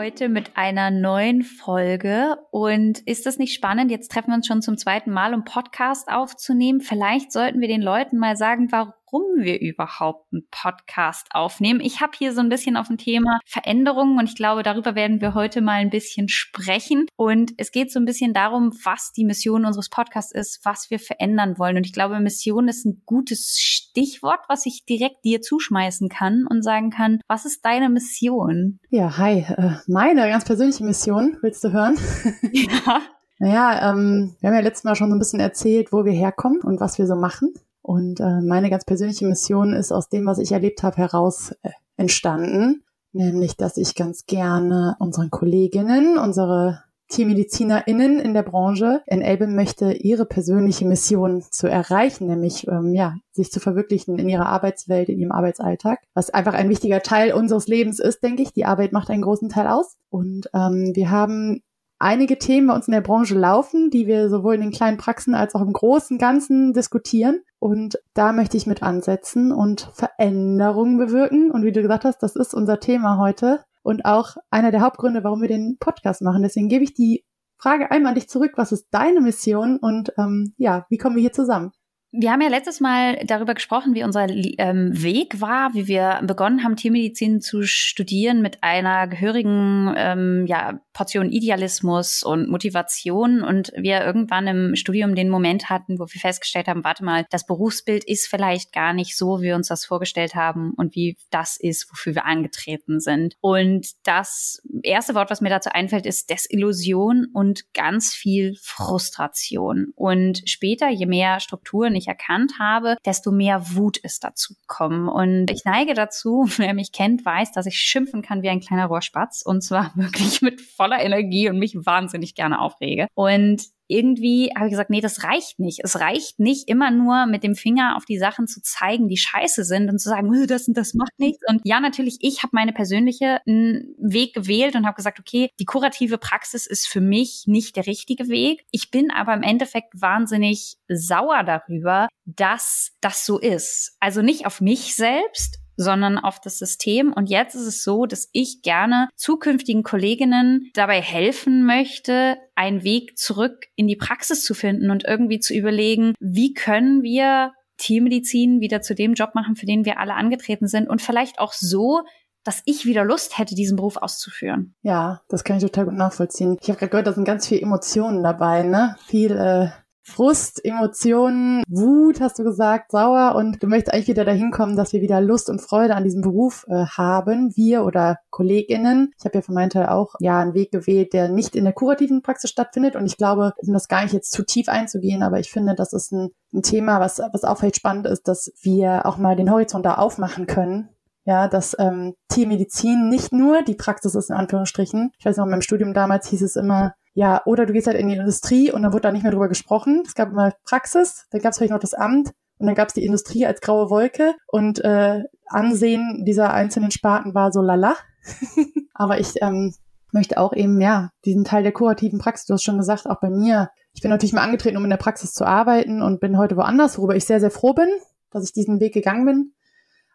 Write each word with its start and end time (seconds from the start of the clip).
heute 0.00 0.30
mit 0.30 0.56
einer 0.56 0.90
neuen 0.90 1.42
Folge. 1.42 2.38
Und 2.50 3.00
ist 3.00 3.26
das 3.26 3.36
nicht 3.36 3.52
spannend? 3.52 3.90
Jetzt 3.90 4.10
treffen 4.10 4.30
wir 4.30 4.36
uns 4.36 4.46
schon 4.46 4.62
zum 4.62 4.78
zweiten 4.78 5.10
Mal, 5.10 5.34
um 5.34 5.44
Podcast 5.44 6.08
aufzunehmen. 6.10 6.80
Vielleicht 6.80 7.30
sollten 7.32 7.60
wir 7.60 7.68
den 7.68 7.82
Leuten 7.82 8.16
mal 8.16 8.34
sagen, 8.34 8.72
warum 8.72 8.94
warum 9.10 9.42
wir 9.42 9.60
überhaupt 9.60 10.32
einen 10.32 10.46
Podcast 10.50 11.28
aufnehmen. 11.32 11.80
Ich 11.80 12.00
habe 12.00 12.12
hier 12.16 12.32
so 12.32 12.40
ein 12.40 12.48
bisschen 12.48 12.76
auf 12.76 12.88
dem 12.88 12.98
Thema 12.98 13.40
Veränderungen 13.44 14.18
und 14.18 14.28
ich 14.28 14.34
glaube, 14.34 14.62
darüber 14.62 14.94
werden 14.94 15.20
wir 15.20 15.34
heute 15.34 15.60
mal 15.60 15.80
ein 15.80 15.90
bisschen 15.90 16.28
sprechen. 16.28 17.06
Und 17.16 17.52
es 17.56 17.72
geht 17.72 17.92
so 17.92 17.98
ein 17.98 18.04
bisschen 18.04 18.34
darum, 18.34 18.72
was 18.84 19.12
die 19.12 19.24
Mission 19.24 19.64
unseres 19.64 19.88
Podcasts 19.88 20.32
ist, 20.32 20.60
was 20.64 20.90
wir 20.90 20.98
verändern 20.98 21.58
wollen. 21.58 21.76
Und 21.76 21.86
ich 21.86 21.92
glaube, 21.92 22.20
Mission 22.20 22.68
ist 22.68 22.84
ein 22.84 23.02
gutes 23.06 23.58
Stichwort, 23.58 24.40
was 24.48 24.66
ich 24.66 24.84
direkt 24.84 25.24
dir 25.24 25.40
zuschmeißen 25.40 26.08
kann 26.08 26.46
und 26.48 26.62
sagen 26.62 26.90
kann, 26.90 27.20
was 27.28 27.44
ist 27.44 27.64
deine 27.64 27.88
Mission? 27.88 28.78
Ja, 28.90 29.16
hi. 29.16 29.40
Äh, 29.40 29.76
meine 29.86 30.28
ganz 30.28 30.44
persönliche 30.44 30.84
Mission, 30.84 31.36
willst 31.42 31.64
du 31.64 31.72
hören? 31.72 31.98
Ja. 32.52 33.00
Naja, 33.38 33.90
ähm, 33.90 34.36
wir 34.40 34.48
haben 34.48 34.56
ja 34.56 34.60
letztes 34.60 34.84
Mal 34.84 34.94
schon 34.96 35.08
so 35.08 35.16
ein 35.16 35.18
bisschen 35.18 35.40
erzählt, 35.40 35.92
wo 35.92 36.04
wir 36.04 36.12
herkommen 36.12 36.60
und 36.60 36.78
was 36.78 36.98
wir 36.98 37.06
so 37.06 37.16
machen. 37.16 37.54
Und 37.82 38.20
äh, 38.20 38.40
meine 38.40 38.70
ganz 38.70 38.84
persönliche 38.84 39.26
Mission 39.26 39.72
ist 39.72 39.92
aus 39.92 40.08
dem, 40.08 40.26
was 40.26 40.38
ich 40.38 40.52
erlebt 40.52 40.82
habe, 40.82 40.96
heraus 40.96 41.52
äh, 41.62 41.70
entstanden. 41.96 42.84
Nämlich, 43.12 43.56
dass 43.56 43.76
ich 43.76 43.94
ganz 43.94 44.26
gerne 44.26 44.96
unseren 45.00 45.30
Kolleginnen, 45.30 46.16
unsere 46.16 46.84
TiermedizinerInnen 47.10 48.20
in 48.20 48.34
der 48.34 48.44
Branche 48.44 49.02
enablen 49.06 49.56
möchte, 49.56 49.92
ihre 49.92 50.24
persönliche 50.24 50.86
Mission 50.86 51.42
zu 51.50 51.66
erreichen, 51.66 52.28
nämlich 52.28 52.68
ähm, 52.68 52.94
ja, 52.94 53.16
sich 53.32 53.50
zu 53.50 53.58
verwirklichen 53.58 54.16
in 54.18 54.28
ihrer 54.28 54.46
Arbeitswelt, 54.46 55.08
in 55.08 55.18
ihrem 55.18 55.32
Arbeitsalltag, 55.32 55.98
was 56.14 56.30
einfach 56.30 56.54
ein 56.54 56.68
wichtiger 56.68 57.02
Teil 57.02 57.32
unseres 57.32 57.66
Lebens 57.66 57.98
ist, 57.98 58.22
denke 58.22 58.42
ich. 58.42 58.52
Die 58.52 58.64
Arbeit 58.64 58.92
macht 58.92 59.10
einen 59.10 59.22
großen 59.22 59.48
Teil 59.48 59.66
aus. 59.66 59.96
Und 60.08 60.48
ähm, 60.54 60.92
wir 60.94 61.10
haben 61.10 61.62
einige 61.98 62.38
Themen 62.38 62.68
bei 62.68 62.74
uns 62.74 62.86
in 62.86 62.92
der 62.92 63.00
Branche 63.00 63.34
laufen, 63.34 63.90
die 63.90 64.06
wir 64.06 64.30
sowohl 64.30 64.54
in 64.54 64.60
den 64.60 64.72
kleinen 64.72 64.96
Praxen 64.96 65.34
als 65.34 65.56
auch 65.56 65.62
im 65.62 65.72
großen 65.72 66.16
Ganzen 66.16 66.72
diskutieren. 66.72 67.42
Und 67.60 67.98
da 68.14 68.32
möchte 68.32 68.56
ich 68.56 68.66
mit 68.66 68.82
ansetzen 68.82 69.52
und 69.52 69.90
Veränderungen 69.92 70.96
bewirken. 70.96 71.50
Und 71.50 71.62
wie 71.62 71.72
du 71.72 71.82
gesagt 71.82 72.04
hast, 72.04 72.22
das 72.22 72.34
ist 72.34 72.54
unser 72.54 72.80
Thema 72.80 73.18
heute 73.18 73.62
und 73.82 74.06
auch 74.06 74.36
einer 74.50 74.70
der 74.70 74.80
Hauptgründe, 74.80 75.22
warum 75.22 75.42
wir 75.42 75.48
den 75.48 75.76
Podcast 75.78 76.22
machen. 76.22 76.42
Deswegen 76.42 76.68
gebe 76.68 76.84
ich 76.84 76.94
die 76.94 77.24
Frage 77.58 77.90
einmal 77.90 78.10
an 78.10 78.14
dich 78.14 78.30
zurück. 78.30 78.52
Was 78.56 78.72
ist 78.72 78.88
deine 78.90 79.20
Mission 79.20 79.76
und 79.76 80.12
ähm, 80.16 80.54
ja, 80.56 80.86
wie 80.88 80.96
kommen 80.96 81.16
wir 81.16 81.20
hier 81.20 81.32
zusammen? 81.32 81.72
Wir 82.12 82.32
haben 82.32 82.40
ja 82.40 82.48
letztes 82.48 82.80
Mal 82.80 83.20
darüber 83.24 83.54
gesprochen, 83.54 83.94
wie 83.94 84.02
unser 84.02 84.26
ähm, 84.28 84.90
Weg 85.00 85.40
war, 85.40 85.74
wie 85.74 85.86
wir 85.86 86.20
begonnen 86.24 86.64
haben, 86.64 86.74
Tiermedizin 86.74 87.40
zu 87.40 87.62
studieren 87.62 88.42
mit 88.42 88.64
einer 88.64 89.06
gehörigen 89.06 89.94
ähm, 89.96 90.44
ja, 90.48 90.80
Portion 90.92 91.30
Idealismus 91.30 92.24
und 92.24 92.50
Motivation 92.50 93.44
und 93.44 93.72
wir 93.76 94.04
irgendwann 94.04 94.48
im 94.48 94.74
Studium 94.74 95.14
den 95.14 95.28
Moment 95.28 95.70
hatten, 95.70 96.00
wo 96.00 96.06
wir 96.06 96.20
festgestellt 96.20 96.66
haben, 96.66 96.82
warte 96.82 97.04
mal, 97.04 97.26
das 97.30 97.46
Berufsbild 97.46 98.02
ist 98.02 98.26
vielleicht 98.26 98.72
gar 98.72 98.92
nicht 98.92 99.16
so, 99.16 99.40
wie 99.40 99.50
wir 99.50 99.54
uns 99.54 99.68
das 99.68 99.84
vorgestellt 99.84 100.34
haben 100.34 100.72
und 100.76 100.96
wie 100.96 101.16
das 101.30 101.56
ist, 101.58 101.90
wofür 101.92 102.16
wir 102.16 102.24
angetreten 102.24 102.98
sind. 102.98 103.36
Und 103.40 103.86
das 104.02 104.60
erste 104.82 105.14
Wort, 105.14 105.30
was 105.30 105.40
mir 105.40 105.48
dazu 105.48 105.70
einfällt, 105.70 106.06
ist 106.06 106.28
Desillusion 106.28 107.28
und 107.32 107.72
ganz 107.72 108.12
viel 108.14 108.56
Frustration. 108.60 109.92
Und 109.94 110.42
später, 110.46 110.88
je 110.88 111.06
mehr 111.06 111.38
Strukturen 111.38 111.94
ich 112.00 112.08
erkannt 112.08 112.54
habe, 112.58 112.96
desto 113.06 113.30
mehr 113.30 113.74
Wut 113.74 113.96
ist 113.96 114.24
dazu 114.24 114.54
gekommen. 114.54 115.08
Und 115.08 115.50
ich 115.50 115.64
neige 115.64 115.94
dazu, 115.94 116.46
wer 116.56 116.74
mich 116.74 116.92
kennt, 116.92 117.24
weiß, 117.24 117.52
dass 117.52 117.66
ich 117.66 117.76
schimpfen 117.76 118.22
kann 118.22 118.42
wie 118.42 118.48
ein 118.48 118.60
kleiner 118.60 118.86
Rohrspatz 118.86 119.42
und 119.42 119.62
zwar 119.62 119.92
wirklich 119.94 120.42
mit 120.42 120.60
voller 120.60 121.00
Energie 121.00 121.48
und 121.48 121.58
mich 121.58 121.74
wahnsinnig 121.74 122.34
gerne 122.34 122.60
aufrege. 122.60 123.06
Und 123.14 123.62
irgendwie 123.90 124.50
habe 124.56 124.66
ich 124.66 124.72
gesagt, 124.72 124.90
nee, 124.90 125.00
das 125.00 125.24
reicht 125.24 125.58
nicht. 125.58 125.80
Es 125.82 126.00
reicht 126.00 126.38
nicht, 126.38 126.68
immer 126.68 126.90
nur 126.90 127.26
mit 127.26 127.42
dem 127.42 127.54
Finger 127.54 127.96
auf 127.96 128.04
die 128.04 128.18
Sachen 128.18 128.46
zu 128.46 128.62
zeigen, 128.62 129.08
die 129.08 129.16
scheiße 129.16 129.64
sind 129.64 129.88
und 129.88 129.98
zu 129.98 130.08
sagen, 130.08 130.30
das 130.46 130.68
und 130.68 130.76
das 130.76 130.94
macht 130.94 131.18
nichts. 131.18 131.42
Und 131.48 131.60
ja, 131.64 131.80
natürlich, 131.80 132.18
ich 132.20 132.42
habe 132.42 132.50
meine 132.52 132.72
persönliche 132.72 133.40
Weg 133.44 134.34
gewählt 134.34 134.74
und 134.76 134.86
habe 134.86 134.96
gesagt, 134.96 135.20
okay, 135.20 135.50
die 135.58 135.64
kurative 135.64 136.18
Praxis 136.18 136.66
ist 136.66 136.88
für 136.88 137.00
mich 137.00 137.44
nicht 137.46 137.76
der 137.76 137.86
richtige 137.86 138.28
Weg. 138.28 138.64
Ich 138.70 138.90
bin 138.90 139.10
aber 139.10 139.34
im 139.34 139.42
Endeffekt 139.42 140.00
wahnsinnig 140.00 140.76
sauer 140.88 141.44
darüber, 141.44 142.08
dass 142.24 142.92
das 143.00 143.26
so 143.26 143.38
ist. 143.38 143.96
Also 144.00 144.22
nicht 144.22 144.46
auf 144.46 144.60
mich 144.60 144.94
selbst, 144.94 145.59
sondern 145.80 146.18
auf 146.18 146.40
das 146.40 146.58
System. 146.58 147.10
Und 147.12 147.30
jetzt 147.30 147.54
ist 147.54 147.66
es 147.66 147.82
so, 147.82 148.04
dass 148.04 148.28
ich 148.32 148.60
gerne 148.60 149.08
zukünftigen 149.16 149.82
Kolleginnen 149.82 150.70
dabei 150.74 151.00
helfen 151.00 151.64
möchte, 151.64 152.36
einen 152.54 152.84
Weg 152.84 153.16
zurück 153.16 153.64
in 153.76 153.86
die 153.86 153.96
Praxis 153.96 154.44
zu 154.44 154.52
finden 154.52 154.90
und 154.90 155.04
irgendwie 155.04 155.40
zu 155.40 155.54
überlegen, 155.54 156.14
wie 156.20 156.52
können 156.52 157.02
wir 157.02 157.52
Tiermedizin 157.78 158.60
wieder 158.60 158.82
zu 158.82 158.94
dem 158.94 159.14
Job 159.14 159.34
machen, 159.34 159.56
für 159.56 159.64
den 159.64 159.86
wir 159.86 159.98
alle 159.98 160.14
angetreten 160.14 160.66
sind 160.66 160.86
und 160.86 161.00
vielleicht 161.00 161.38
auch 161.38 161.54
so, 161.54 162.02
dass 162.44 162.62
ich 162.66 162.84
wieder 162.84 163.04
Lust 163.04 163.38
hätte, 163.38 163.54
diesen 163.54 163.76
Beruf 163.76 163.96
auszuführen. 163.96 164.74
Ja, 164.82 165.22
das 165.28 165.44
kann 165.44 165.56
ich 165.56 165.62
total 165.62 165.86
gut 165.86 165.94
nachvollziehen. 165.94 166.58
Ich 166.60 166.68
habe 166.68 166.78
gerade 166.78 166.90
gehört, 166.90 167.06
da 167.06 167.12
sind 167.14 167.24
ganz 167.24 167.48
viele 167.48 167.62
Emotionen 167.62 168.22
dabei, 168.22 168.64
ne? 168.64 168.96
Viel 169.06 169.32
äh, 169.32 169.70
Frust, 170.02 170.64
Emotionen, 170.64 171.62
Wut, 171.68 172.20
hast 172.20 172.38
du 172.38 172.44
gesagt, 172.44 172.90
sauer 172.90 173.34
und 173.36 173.62
du 173.62 173.66
möchtest 173.66 173.92
eigentlich 173.92 174.08
wieder 174.08 174.24
dahin 174.24 174.50
kommen, 174.50 174.76
dass 174.76 174.92
wir 174.92 175.02
wieder 175.02 175.20
Lust 175.20 175.50
und 175.50 175.60
Freude 175.60 175.94
an 175.94 176.04
diesem 176.04 176.22
Beruf 176.22 176.64
äh, 176.68 176.86
haben, 176.86 177.54
wir 177.54 177.84
oder 177.84 178.18
KollegInnen. 178.30 179.12
Ich 179.18 179.24
habe 179.24 179.38
ja 179.38 179.42
für 179.42 179.52
meinen 179.52 179.70
Teil 179.70 179.86
auch 179.86 180.14
ja 180.20 180.40
einen 180.40 180.54
Weg 180.54 180.70
gewählt, 180.72 181.12
der 181.12 181.28
nicht 181.28 181.54
in 181.54 181.64
der 181.64 181.72
kurativen 181.72 182.22
Praxis 182.22 182.50
stattfindet 182.50 182.96
und 182.96 183.06
ich 183.06 183.16
glaube, 183.16 183.52
um 183.58 183.72
das 183.72 183.88
gar 183.88 184.02
nicht 184.02 184.14
jetzt 184.14 184.32
zu 184.32 184.44
tief 184.44 184.68
einzugehen, 184.68 185.22
aber 185.22 185.38
ich 185.38 185.50
finde, 185.50 185.74
das 185.74 185.92
ist 185.92 186.12
ein, 186.12 186.30
ein 186.52 186.62
Thema, 186.62 187.00
was, 187.00 187.20
was 187.32 187.44
auch 187.44 187.58
vielleicht 187.58 187.76
spannend 187.76 188.06
ist, 188.06 188.26
dass 188.26 188.52
wir 188.62 189.06
auch 189.06 189.18
mal 189.18 189.36
den 189.36 189.50
Horizont 189.50 189.84
da 189.84 189.94
aufmachen 189.94 190.46
können 190.46 190.88
ja, 191.24 191.48
dass 191.48 191.76
ähm, 191.78 192.14
Tiermedizin 192.28 193.08
nicht 193.08 193.32
nur 193.32 193.62
die 193.62 193.74
Praxis 193.74 194.14
ist, 194.14 194.30
in 194.30 194.36
Anführungsstrichen. 194.36 195.12
Ich 195.18 195.24
weiß 195.24 195.36
noch, 195.36 195.44
in 195.44 195.50
meinem 195.50 195.62
Studium 195.62 195.92
damals 195.92 196.28
hieß 196.28 196.42
es 196.42 196.56
immer, 196.56 196.94
ja, 197.14 197.42
oder 197.44 197.66
du 197.66 197.72
gehst 197.72 197.86
halt 197.86 197.96
in 197.98 198.08
die 198.08 198.16
Industrie 198.16 198.70
und 198.70 198.82
dann 198.82 198.92
wird 198.92 199.04
da 199.04 199.12
nicht 199.12 199.22
mehr 199.22 199.32
drüber 199.32 199.48
gesprochen. 199.48 200.02
Es 200.06 200.14
gab 200.14 200.30
immer 200.30 200.52
Praxis, 200.64 201.26
dann 201.30 201.40
gab 201.40 201.52
es 201.52 201.58
vielleicht 201.58 201.72
noch 201.72 201.80
das 201.80 201.94
Amt 201.94 202.32
und 202.58 202.66
dann 202.66 202.74
gab 202.74 202.88
es 202.88 202.94
die 202.94 203.04
Industrie 203.04 203.46
als 203.46 203.60
graue 203.60 203.90
Wolke 203.90 204.34
und 204.46 204.84
äh, 204.84 205.24
Ansehen 205.46 206.24
dieser 206.24 206.52
einzelnen 206.52 206.90
Sparten 206.90 207.34
war 207.34 207.52
so 207.52 207.60
lala. 207.60 207.96
Aber 208.94 209.18
ich 209.18 209.34
ähm, 209.42 209.74
möchte 210.12 210.38
auch 210.38 210.52
eben, 210.52 210.80
ja, 210.80 211.10
diesen 211.24 211.44
Teil 211.44 211.62
der 211.62 211.72
kurativen 211.72 212.18
Praxis, 212.18 212.46
du 212.46 212.54
hast 212.54 212.62
schon 212.62 212.78
gesagt, 212.78 213.08
auch 213.08 213.20
bei 213.20 213.30
mir. 213.30 213.70
Ich 213.92 214.02
bin 214.02 214.10
natürlich 214.10 214.32
mal 214.32 214.42
angetreten, 214.42 214.76
um 214.76 214.84
in 214.84 214.90
der 214.90 214.96
Praxis 214.96 215.32
zu 215.32 215.44
arbeiten 215.44 216.02
und 216.02 216.20
bin 216.20 216.38
heute 216.38 216.56
woanders, 216.56 216.98
worüber 216.98 217.16
ich 217.16 217.24
sehr, 217.24 217.40
sehr 217.40 217.50
froh 217.50 217.72
bin, 217.72 217.88
dass 218.30 218.44
ich 218.44 218.52
diesen 218.52 218.78
Weg 218.78 218.94
gegangen 218.94 219.24
bin. 219.24 219.52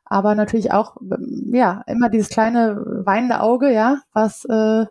Aber 0.06 0.36
natürlich 0.36 0.72
auch, 0.72 0.98
ja, 1.52 1.84
immer 1.88 2.10
dieses 2.10 2.30
kleine 2.30 2.78
weinende 3.06 3.42
Auge, 3.42 3.74
ja, 3.74 4.02
was 4.14 4.46
äh, 4.46 4.86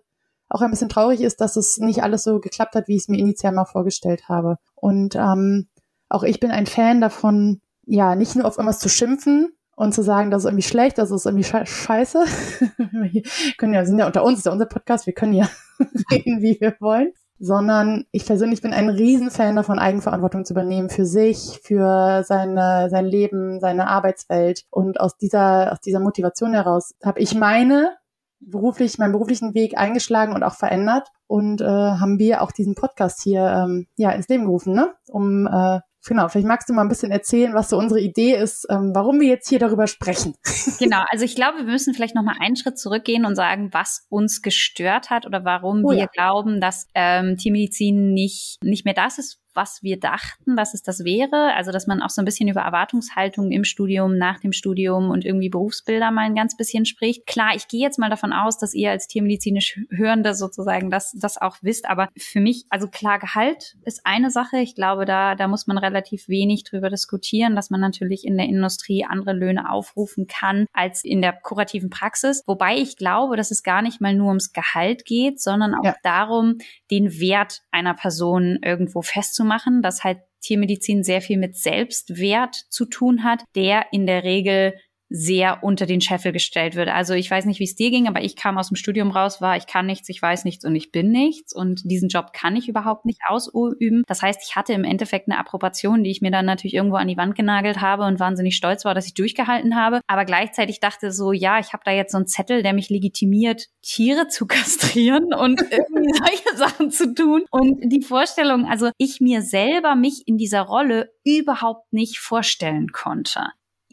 auch 0.55 0.63
ein 0.63 0.71
bisschen 0.71 0.89
traurig 0.89 1.21
ist, 1.21 1.41
dass 1.41 1.57
es 1.57 1.79
nicht 1.79 2.03
alles 2.05 2.23
so 2.23 2.39
geklappt 2.39 2.77
hat, 2.77 2.87
wie 2.87 2.95
ich 2.95 3.03
es 3.03 3.09
mir 3.09 3.19
initial 3.19 3.53
mal 3.53 3.65
vorgestellt 3.65 4.29
habe. 4.29 4.59
Und 4.77 5.17
ähm, 5.17 5.67
auch 6.09 6.23
ich 6.23 6.39
bin 6.39 6.53
ein 6.53 6.67
Fan 6.67 7.01
davon, 7.01 7.61
ja, 7.87 8.15
nicht 8.15 8.37
nur 8.37 8.47
auf 8.47 8.57
irgendwas 8.57 8.79
zu 8.79 8.89
schimpfen 8.89 9.53
und 9.75 9.95
zu 9.95 10.03
sagen, 10.03 10.31
das 10.31 10.43
ist 10.43 10.47
irgendwie 10.47 10.63
schlecht, 10.63 10.99
das 10.99 11.11
ist 11.11 11.27
irgendwie 11.27 11.45
scheiße. 11.45 12.19
wir 12.93 13.23
können 13.59 13.75
ja, 13.75 13.85
sind 13.85 13.99
ja 13.99 14.07
unter 14.07 14.23
uns, 14.23 14.39
ist 14.39 14.47
ja 14.47 14.53
unser 14.53 14.67
Podcast, 14.67 15.07
wir 15.07 15.13
können 15.13 15.33
ja 15.33 15.49
reden, 16.13 16.41
wie 16.41 16.57
wir 16.61 16.77
wollen. 16.79 17.13
Sondern 17.41 18.05
ich 18.13 18.25
persönlich 18.25 18.63
bin 18.63 18.73
ein 18.73 18.89
Riesenfan 18.89 19.57
davon, 19.57 19.81
Eigenverantwortung 19.81 20.45
zu 20.45 20.55
übernehmen 20.55 20.89
für 20.89 21.05
sich, 21.05 21.59
für 21.65 22.23
seine, 22.25 22.89
sein 22.91 23.07
Leben, 23.07 23.59
seine 23.59 23.89
Arbeitswelt. 23.89 24.63
Und 24.71 25.01
aus 25.01 25.17
dieser, 25.17 25.73
aus 25.73 25.81
dieser 25.81 25.99
Motivation 25.99 26.55
heraus 26.55 26.95
habe 27.03 27.19
ich 27.19 27.35
meine 27.35 27.97
beruflich, 28.47 28.99
meinen 28.99 29.13
beruflichen 29.13 29.55
Weg 29.55 29.77
eingeschlagen 29.79 30.35
und 30.35 30.43
auch 30.43 30.55
verändert 30.55 31.09
und 31.27 31.61
äh, 31.61 31.65
haben 31.65 32.19
wir 32.19 32.43
auch 32.43 32.53
diesen 32.53 32.75
Podcast 32.75 33.23
hier 33.23 33.43
ähm, 33.43 33.87
ja 33.97 34.11
ins 34.11 34.29
Leben 34.29 34.45
gerufen, 34.45 34.75
ne? 34.75 34.95
Um 35.09 35.47
äh, 35.47 35.81
Genau, 36.07 36.29
vielleicht 36.29 36.47
magst 36.47 36.69
du 36.69 36.75
mal 36.75 36.83
ein 36.83 36.89
bisschen 36.89 37.11
erzählen, 37.11 37.55
was 37.55 37.71
so 37.71 37.79
unsere 37.79 37.99
Idee 37.99 38.35
ist, 38.35 38.67
ähm, 38.69 38.93
warum 38.95 39.21
wir 39.21 39.29
jetzt 39.29 39.49
hier 39.49 39.59
darüber 39.59 39.87
sprechen. 39.87 40.35
Genau, 40.79 41.05
also 41.09 41.25
ich 41.25 41.37
glaube, 41.37 41.59
wir 41.59 41.65
müssen 41.65 41.95
vielleicht 41.95 42.17
noch 42.17 42.25
mal 42.25 42.37
einen 42.41 42.57
Schritt 42.57 42.79
zurückgehen 42.79 43.25
und 43.25 43.37
sagen, 43.37 43.69
was 43.73 44.07
uns 44.09 44.43
gestört 44.43 45.09
hat 45.09 45.25
oder 45.25 45.45
warum 45.45 45.85
oh, 45.85 45.91
wir 45.91 45.99
ja. 45.99 46.07
glauben, 46.07 46.61
dass 46.61 46.89
ähm, 46.95 47.37
Tiermedizin 47.37 48.13
nicht, 48.13 48.59
nicht 48.63 48.85
mehr 48.85 48.95
das 48.95 49.19
ist, 49.19 49.41
was 49.55 49.83
wir 49.83 49.99
dachten, 49.99 50.57
dass 50.57 50.75
es 50.75 50.83
das 50.83 51.05
wäre. 51.05 51.55
Also, 51.55 51.73
dass 51.73 51.87
man 51.87 52.03
auch 52.03 52.11
so 52.11 52.21
ein 52.21 52.25
bisschen 52.25 52.49
über 52.49 52.63
Erwartungshaltung 52.63 53.51
im 53.51 53.65
Studium, 53.65 54.17
nach 54.19 54.41
dem 54.41 54.53
Studium 54.53 55.11
und 55.11 55.25
irgendwie 55.25 55.49
Berufsbilder 55.49 56.11
mal 56.11 56.27
ein 56.27 56.35
ganz 56.35 56.57
bisschen 56.57 56.85
spricht. 56.85 57.27
Klar, 57.27 57.53
ich 57.55 57.69
gehe 57.69 57.81
jetzt 57.81 57.99
mal 57.99 58.11
davon 58.11 58.33
aus, 58.33 58.59
dass 58.59 58.75
ihr 58.75 58.91
als 58.91 59.07
tiermedizinisch 59.09 59.81
Hörende 59.91 60.35
sozusagen 60.35 60.91
das, 60.91 61.13
das 61.13 61.41
auch 61.41 61.57
wisst. 61.63 61.89
Aber 61.89 62.09
für 62.17 62.41
mich, 62.41 62.65
also 62.69 62.89
klar, 62.89 63.19
Gehalt 63.19 63.77
ist 63.85 64.01
eine 64.05 64.31
Sache. 64.31 64.59
Ich 64.59 64.75
glaube, 64.75 65.05
da, 65.05 65.35
da 65.35 65.49
muss 65.49 65.67
man 65.67 65.79
relativ 65.79 66.29
wenig 66.29 66.65
drüber 66.65 66.91
diskutieren, 66.91 67.57
dass 67.57 67.71
man 67.71 67.81
natürlich 67.81 68.27
in 68.27 68.37
der 68.37 68.47
Industrie 68.47 69.05
andere 69.05 69.33
Löhne 69.33 69.71
aufrufen 69.71 70.27
kann 70.27 70.67
als 70.73 71.05
in 71.05 71.23
der 71.23 71.33
kurativen 71.33 71.91
Praxis. 71.91 72.43
Wobei 72.47 72.77
ich 72.77 72.97
glaube, 72.97 73.37
dass 73.37 73.51
es 73.51 73.63
gar 73.63 73.83
nicht 73.83 74.01
mal 74.01 74.15
nur 74.15 74.29
ums 74.29 74.53
Gehalt 74.53 75.05
geht, 75.05 75.41
sondern 75.41 75.75
auch 75.75 75.85
ja. 75.85 75.97
darum, 76.03 76.59
den 76.91 77.19
Wert 77.21 77.63
einer 77.71 77.95
Person 77.95 78.59
irgendwo 78.63 79.03
festzumachen, 79.03 79.44
dass 79.83 80.05
halt 80.05 80.19
Tiermedizin 80.41 81.03
sehr 81.03 81.21
viel 81.21 81.39
mit 81.39 81.57
Selbstwert 81.57 82.55
zu 82.55 82.87
tun 82.87 83.25
hat, 83.25 83.45
der 83.55 83.87
in 83.93 84.07
der 84.07 84.25
Regel 84.25 84.75
sehr 85.17 85.63
unter 85.63 85.87
den 85.87 86.01
Scheffel 86.01 86.33
gestellt 86.33 86.75
wird. 86.75 86.89
Also 86.89 87.15
ich 87.15 87.31
weiß 87.31 87.45
nicht, 87.45 87.61
wie 87.61 87.65
es 87.65 87.77
dir 87.77 87.93
ging, 87.93 88.09
aber 88.09 88.23
ich 88.25 88.35
kam 88.35 88.59
aus 88.59 88.67
dem 88.67 88.77
Studium 88.77 89.13
raus, 89.13 89.41
war, 89.41 89.57
ich 89.57 89.69
kann 89.69 89.87
nichts, 89.87 90.09
ich 90.09 90.21
weiß 90.21 90.45
nichts 90.45 90.65
und 90.65 90.75
ich 90.75 90.91
bin 90.91 91.13
nichts 91.13 91.55
und 91.55 91.83
diesen 91.89 92.09
Job 92.09 92.33
kann 92.33 92.57
ich 92.57 92.69
überhaupt 92.69 93.05
nicht 93.05 93.21
ausüben. 93.29 94.03
Das 94.09 94.23
heißt, 94.23 94.41
ich 94.45 94.57
hatte 94.57 94.73
im 94.73 94.83
Endeffekt 94.83 95.29
eine 95.29 95.39
Approbation, 95.39 96.03
die 96.03 96.11
ich 96.11 96.21
mir 96.21 96.33
dann 96.33 96.47
natürlich 96.47 96.75
irgendwo 96.75 96.97
an 96.97 97.07
die 97.07 97.17
Wand 97.17 97.37
genagelt 97.37 97.81
habe 97.81 98.03
und 98.03 98.19
wahnsinnig 98.19 98.57
stolz 98.57 98.85
war, 98.85 98.93
dass 98.93 99.07
ich 99.07 99.15
durchgehalten 99.15 99.77
habe. 99.77 100.01
Aber 100.09 100.25
gleichzeitig 100.25 100.81
dachte 100.81 101.13
so, 101.13 101.31
ja, 101.31 101.61
ich 101.61 101.73
habe 101.73 101.85
da 101.85 101.93
jetzt 101.93 102.11
so 102.11 102.19
einen 102.19 102.27
Zettel, 102.27 102.65
der 102.65 102.73
mich 102.73 102.91
legitimiert, 102.91 103.69
Tiere 103.83 104.27
zu 104.29 104.47
kastrieren 104.47 105.33
und 105.33 105.61
irgendwie 105.61 106.13
solche 106.13 106.57
Sachen 106.57 106.91
zu 106.91 107.15
tun. 107.15 107.45
Und 107.53 107.79
die 107.85 108.03
Vorstellung, 108.03 108.67
also 108.67 108.91
ich 108.99 109.21
mir 109.21 109.43
selber 109.43 109.95
mich 109.95 110.25
in 110.27 110.39
dieser 110.39 110.63
Rolle 110.63 111.13
überhaupt 111.23 111.93
nicht 111.93 112.19
vorstellen 112.19 112.89
konnte 112.89 113.45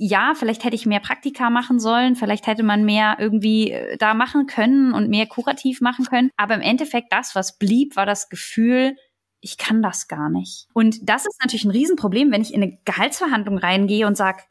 ja, 0.04 0.34
vielleicht 0.34 0.64
hätte 0.64 0.76
ich 0.76 0.88
mehr 0.88 1.00
Praktika 1.00 1.52
machen 1.52 1.80
sollen, 1.80 2.16
vielleicht 2.16 2.48
hätte 2.48 2.64
man 2.64 2.84
mehr 2.84 3.18
irgendwie 3.20 3.70
äh, 3.70 3.98
da 3.98 4.16
machen 4.16 4.48
können 4.48 4.94
und 4.94 5.12
mehr 5.12 5.28
kurativ 5.28 5.80
machen 5.80 6.06
können. 6.06 6.32
Aber 6.38 6.56
im 6.56 6.62
Endeffekt, 6.62 7.14
das, 7.14 7.36
was 7.36 7.60
blieb, 7.60 7.96
war 7.96 8.08
das 8.08 8.28
Gefühl, 8.28 8.96
ich 9.42 9.60
kann 9.60 9.84
das 9.84 10.08
gar 10.08 10.32
nicht. 10.32 10.68
Und 10.74 11.08
das 11.08 11.28
ist 11.28 11.38
natürlich 11.40 11.66
ein 11.66 11.72
Riesenproblem, 11.72 12.32
wenn 12.32 12.42
ich 12.42 12.52
in 12.52 12.64
eine 12.64 12.80
Gehaltsverhandlung 12.84 13.60
reingehe 13.60 14.08
und 14.08 14.18
sage, 14.18 14.42